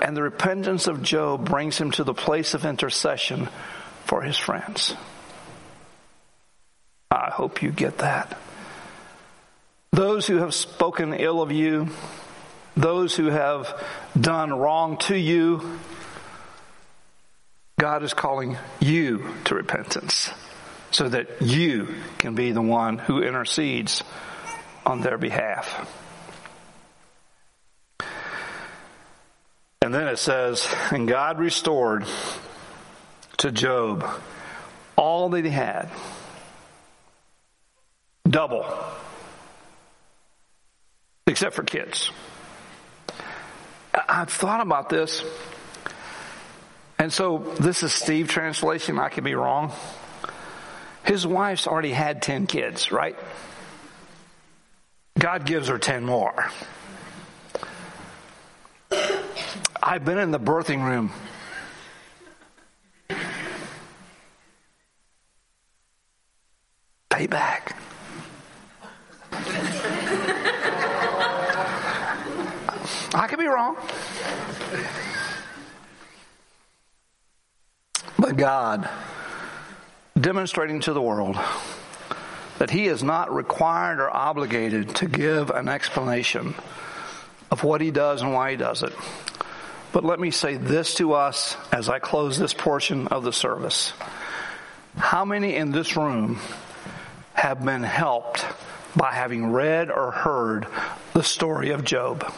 And 0.00 0.16
the 0.16 0.22
repentance 0.22 0.86
of 0.86 1.02
Job 1.02 1.48
brings 1.48 1.76
him 1.76 1.90
to 1.92 2.04
the 2.04 2.14
place 2.14 2.54
of 2.54 2.64
intercession 2.64 3.48
for 4.06 4.22
his 4.22 4.38
friends. 4.38 4.94
I 7.10 7.30
hope 7.30 7.62
you 7.62 7.70
get 7.70 7.98
that. 7.98 8.38
Those 9.92 10.26
who 10.26 10.36
have 10.36 10.54
spoken 10.54 11.14
ill 11.14 11.42
of 11.42 11.50
you, 11.50 11.88
those 12.76 13.16
who 13.16 13.26
have 13.26 13.82
done 14.18 14.52
wrong 14.52 14.98
to 14.98 15.16
you, 15.16 15.78
God 17.78 18.02
is 18.02 18.14
calling 18.14 18.58
you 18.80 19.24
to 19.44 19.54
repentance 19.54 20.30
so 20.90 21.08
that 21.08 21.42
you 21.42 21.94
can 22.18 22.34
be 22.34 22.52
the 22.52 22.62
one 22.62 22.98
who 22.98 23.22
intercedes 23.22 24.02
on 24.84 25.00
their 25.00 25.18
behalf. 25.18 25.88
And 29.82 29.94
then 29.94 30.08
it 30.08 30.18
says, 30.18 30.68
and 30.90 31.08
God 31.08 31.38
restored 31.38 32.04
to 33.38 33.52
Job 33.52 34.04
all 34.96 35.28
that 35.30 35.44
he 35.44 35.50
had. 35.50 35.88
Double. 38.28 38.66
Except 41.28 41.54
for 41.54 41.62
kids. 41.62 42.10
I've 44.08 44.30
thought 44.30 44.62
about 44.62 44.88
this. 44.88 45.22
And 46.98 47.12
so 47.12 47.54
this 47.60 47.82
is 47.82 47.92
Steve 47.92 48.28
translation. 48.28 48.98
I 48.98 49.10
could 49.10 49.24
be 49.24 49.34
wrong. 49.34 49.72
His 51.04 51.26
wife's 51.26 51.66
already 51.66 51.92
had 51.92 52.22
10 52.22 52.46
kids, 52.46 52.90
right? 52.90 53.16
God 55.18 55.44
gives 55.44 55.68
her 55.68 55.78
10 55.78 56.04
more. 56.04 56.50
I've 59.82 60.04
been 60.04 60.18
in 60.18 60.30
the 60.30 60.40
birthing 60.40 60.82
room. 60.82 61.12
Payback. 67.10 67.74
I 73.14 73.26
could 73.26 73.38
be 73.38 73.46
wrong. 73.46 73.76
But 78.18 78.36
God, 78.36 78.88
demonstrating 80.20 80.80
to 80.80 80.92
the 80.92 81.00
world 81.00 81.38
that 82.58 82.70
He 82.70 82.86
is 82.86 83.02
not 83.02 83.34
required 83.34 84.00
or 84.00 84.10
obligated 84.10 84.96
to 84.96 85.06
give 85.06 85.50
an 85.50 85.68
explanation 85.68 86.54
of 87.50 87.64
what 87.64 87.80
He 87.80 87.90
does 87.90 88.20
and 88.20 88.34
why 88.34 88.50
He 88.50 88.56
does 88.56 88.82
it. 88.82 88.92
But 89.92 90.04
let 90.04 90.20
me 90.20 90.30
say 90.30 90.56
this 90.56 90.96
to 90.96 91.14
us 91.14 91.56
as 91.72 91.88
I 91.88 91.98
close 91.98 92.38
this 92.38 92.52
portion 92.52 93.08
of 93.08 93.24
the 93.24 93.32
service. 93.32 93.94
How 94.98 95.24
many 95.24 95.54
in 95.54 95.72
this 95.72 95.96
room 95.96 96.40
have 97.32 97.64
been 97.64 97.84
helped 97.84 98.44
by 98.94 99.12
having 99.12 99.52
read 99.52 99.90
or 99.90 100.10
heard 100.10 100.66
the 101.14 101.22
story 101.22 101.70
of 101.70 101.84
Job? 101.84 102.30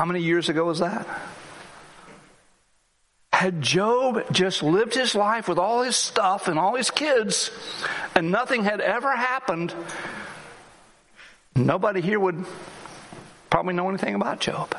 How 0.00 0.06
many 0.06 0.22
years 0.22 0.48
ago 0.48 0.64
was 0.64 0.78
that? 0.78 1.06
Had 3.34 3.60
Job 3.60 4.32
just 4.32 4.62
lived 4.62 4.94
his 4.94 5.14
life 5.14 5.46
with 5.46 5.58
all 5.58 5.82
his 5.82 5.94
stuff 5.94 6.48
and 6.48 6.58
all 6.58 6.74
his 6.74 6.90
kids 6.90 7.50
and 8.14 8.30
nothing 8.30 8.64
had 8.64 8.80
ever 8.80 9.14
happened, 9.14 9.74
nobody 11.54 12.00
here 12.00 12.18
would 12.18 12.46
probably 13.50 13.74
know 13.74 13.90
anything 13.90 14.14
about 14.14 14.40
Job. 14.40 14.74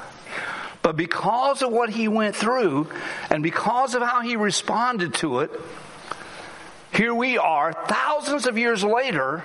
But 0.81 0.97
because 0.97 1.61
of 1.61 1.71
what 1.71 1.91
he 1.91 2.07
went 2.07 2.35
through 2.35 2.89
and 3.29 3.43
because 3.43 3.93
of 3.93 4.01
how 4.01 4.21
he 4.21 4.37
responded 4.37 5.13
to 5.21 5.41
it, 5.41 5.51
here 6.95 7.13
we 7.13 7.37
are 7.37 7.73
thousands 7.73 8.47
of 8.47 8.57
years 8.57 8.83
later, 8.83 9.43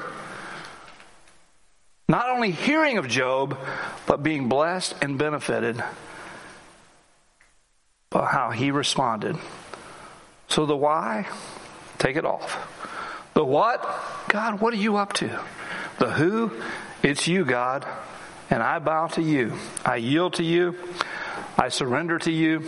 not 2.08 2.30
only 2.30 2.50
hearing 2.50 2.98
of 2.98 3.08
Job, 3.08 3.58
but 4.06 4.22
being 4.22 4.48
blessed 4.48 4.94
and 5.02 5.18
benefited 5.18 5.82
by 8.10 8.26
how 8.26 8.50
he 8.50 8.70
responded. 8.70 9.36
So 10.48 10.66
the 10.66 10.76
why, 10.76 11.26
take 11.98 12.16
it 12.16 12.24
off. 12.24 12.72
The 13.34 13.44
what, 13.44 13.84
God, 14.28 14.60
what 14.60 14.72
are 14.72 14.78
you 14.78 14.96
up 14.96 15.12
to? 15.14 15.40
The 15.98 16.10
who, 16.10 16.52
it's 17.02 17.26
you, 17.26 17.44
God, 17.44 17.86
and 18.50 18.62
I 18.62 18.78
bow 18.78 19.08
to 19.08 19.22
you. 19.22 19.54
I 19.84 19.96
yield 19.96 20.34
to 20.34 20.44
you. 20.44 20.76
I 21.58 21.68
surrender 21.68 22.18
to 22.20 22.30
you. 22.30 22.62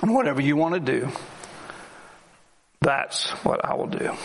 And 0.00 0.14
whatever 0.14 0.40
you 0.40 0.56
want 0.56 0.74
to 0.74 0.80
do, 0.80 1.08
that's 2.80 3.30
what 3.44 3.64
I 3.64 3.74
will 3.74 3.88
do. 3.88 4.16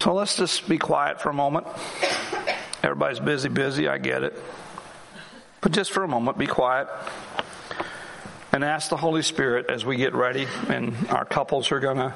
So 0.00 0.14
let's 0.14 0.36
just 0.36 0.66
be 0.66 0.78
quiet 0.78 1.20
for 1.20 1.28
a 1.28 1.34
moment. 1.34 1.66
Everybody's 2.82 3.20
busy, 3.20 3.50
busy, 3.50 3.86
I 3.86 3.98
get 3.98 4.22
it. 4.22 4.34
But 5.60 5.72
just 5.72 5.92
for 5.92 6.02
a 6.02 6.08
moment, 6.08 6.38
be 6.38 6.46
quiet 6.46 6.88
and 8.50 8.64
ask 8.64 8.88
the 8.88 8.96
Holy 8.96 9.20
Spirit 9.20 9.66
as 9.68 9.84
we 9.84 9.96
get 9.96 10.14
ready, 10.14 10.48
and 10.68 10.96
our 11.10 11.26
couples 11.26 11.70
are 11.70 11.80
going 11.80 11.98
to 11.98 12.14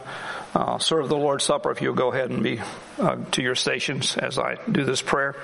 uh, 0.55 0.79
serve 0.79 1.11
the 1.11 1.17
Lord's 1.17 1.45
Supper. 1.45 1.71
If 1.71 1.83
you'll 1.83 1.95
go 1.95 2.11
ahead 2.11 2.31
and 2.31 2.43
be 2.43 2.59
uh, 2.99 3.17
to 3.33 3.43
your 3.43 3.55
stations 3.55 4.17
as 4.17 4.39
I 4.39 4.57
do 4.71 4.85
this 4.85 5.03
prayer, 5.03 5.37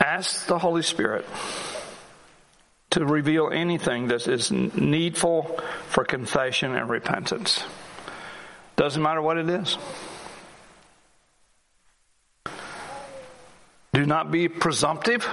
ask 0.00 0.46
the 0.46 0.58
Holy 0.58 0.82
Spirit 0.82 1.26
to 2.90 3.04
reveal 3.04 3.50
anything 3.52 4.08
that 4.08 4.26
is 4.26 4.50
needful 4.50 5.60
for 5.88 6.04
confession 6.04 6.74
and 6.74 6.88
repentance. 6.88 7.62
Doesn't 8.76 9.02
matter 9.02 9.20
what 9.20 9.36
it 9.36 9.50
is. 9.50 9.76
Do 14.00 14.06
not 14.06 14.30
be 14.30 14.48
presumptive. 14.48 15.28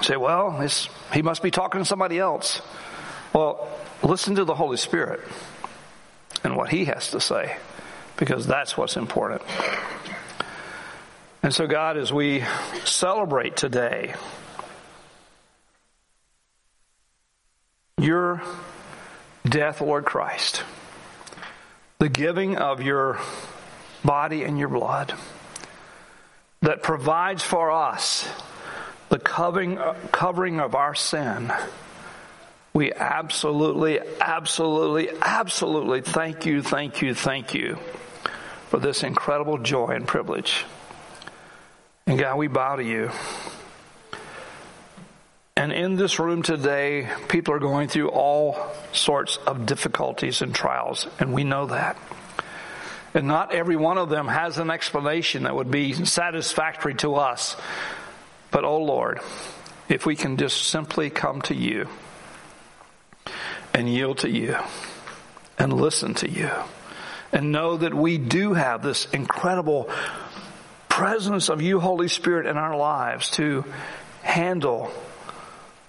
Say, 0.00 0.16
well, 0.16 0.64
he 1.12 1.22
must 1.22 1.42
be 1.42 1.50
talking 1.50 1.80
to 1.80 1.84
somebody 1.84 2.20
else. 2.20 2.62
Well, 3.32 3.68
listen 4.04 4.36
to 4.36 4.44
the 4.44 4.54
Holy 4.54 4.76
Spirit 4.76 5.22
and 6.44 6.54
what 6.56 6.68
he 6.70 6.84
has 6.84 7.10
to 7.10 7.20
say, 7.20 7.56
because 8.16 8.46
that's 8.46 8.76
what's 8.76 8.96
important. 8.96 9.42
And 11.42 11.52
so, 11.52 11.66
God, 11.66 11.96
as 11.96 12.12
we 12.12 12.44
celebrate 12.84 13.56
today, 13.56 14.14
your 17.98 18.40
death, 19.44 19.80
Lord 19.80 20.04
Christ, 20.04 20.62
the 21.98 22.08
giving 22.08 22.56
of 22.56 22.80
your 22.80 23.18
body 24.04 24.44
and 24.44 24.60
your 24.60 24.68
blood, 24.68 25.12
that 26.62 26.82
provides 26.82 27.42
for 27.42 27.70
us 27.70 28.28
the 29.08 29.18
covering, 29.18 29.78
uh, 29.78 29.94
covering 30.12 30.60
of 30.60 30.74
our 30.74 30.94
sin, 30.94 31.52
we 32.72 32.92
absolutely, 32.92 33.98
absolutely, 34.20 35.10
absolutely 35.20 36.02
thank 36.02 36.46
you, 36.46 36.62
thank 36.62 37.02
you, 37.02 37.14
thank 37.14 37.54
you 37.54 37.78
for 38.68 38.78
this 38.78 39.02
incredible 39.02 39.58
joy 39.58 39.88
and 39.88 40.06
privilege. 40.06 40.64
And 42.06 42.18
God, 42.18 42.36
we 42.36 42.46
bow 42.46 42.76
to 42.76 42.84
you. 42.84 43.10
And 45.56 45.72
in 45.72 45.96
this 45.96 46.18
room 46.18 46.42
today, 46.42 47.08
people 47.28 47.54
are 47.54 47.58
going 47.58 47.88
through 47.88 48.10
all 48.10 48.56
sorts 48.92 49.38
of 49.46 49.66
difficulties 49.66 50.40
and 50.40 50.54
trials, 50.54 51.06
and 51.18 51.32
we 51.32 51.44
know 51.44 51.66
that. 51.66 51.96
And 53.14 53.26
not 53.26 53.52
every 53.52 53.76
one 53.76 53.98
of 53.98 54.08
them 54.08 54.28
has 54.28 54.58
an 54.58 54.70
explanation 54.70 55.42
that 55.42 55.54
would 55.54 55.70
be 55.70 55.92
satisfactory 55.92 56.94
to 56.96 57.16
us. 57.16 57.56
But, 58.50 58.64
oh 58.64 58.82
Lord, 58.82 59.20
if 59.88 60.06
we 60.06 60.16
can 60.16 60.36
just 60.36 60.68
simply 60.68 61.10
come 61.10 61.42
to 61.42 61.54
you 61.54 61.88
and 63.74 63.88
yield 63.88 64.18
to 64.18 64.30
you 64.30 64.56
and 65.58 65.72
listen 65.72 66.14
to 66.14 66.30
you 66.30 66.50
and 67.32 67.52
know 67.52 67.76
that 67.76 67.94
we 67.94 68.18
do 68.18 68.54
have 68.54 68.82
this 68.82 69.06
incredible 69.12 69.88
presence 70.88 71.48
of 71.48 71.62
you, 71.62 71.80
Holy 71.80 72.08
Spirit, 72.08 72.46
in 72.46 72.56
our 72.56 72.76
lives 72.76 73.30
to 73.32 73.64
handle 74.22 74.92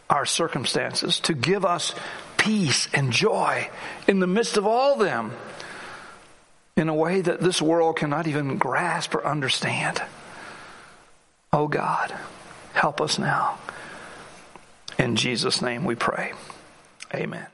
our 0.10 0.26
circumstances, 0.26 1.20
to 1.22 1.34
give 1.34 1.66
us 1.66 1.94
peace 2.38 2.88
and 2.94 3.12
joy 3.12 3.70
in 4.08 4.20
the 4.20 4.28
midst 4.28 4.58
of 4.58 4.66
all 4.66 4.96
them 4.98 5.32
in 6.76 6.90
a 6.90 6.96
way 6.96 7.22
that 7.22 7.42
this 7.42 7.62
world 7.62 7.98
cannot 7.98 8.28
even 8.28 8.58
grasp 8.58 9.14
or 9.14 9.26
understand. 9.26 10.02
Oh 11.54 11.68
God, 11.68 12.14
help 12.74 13.02
us 13.02 13.20
now. 13.20 13.58
In 14.98 15.16
Jesus' 15.16 15.62
name 15.62 15.84
we 15.84 15.96
pray. 15.96 16.34
Amen. 17.14 17.48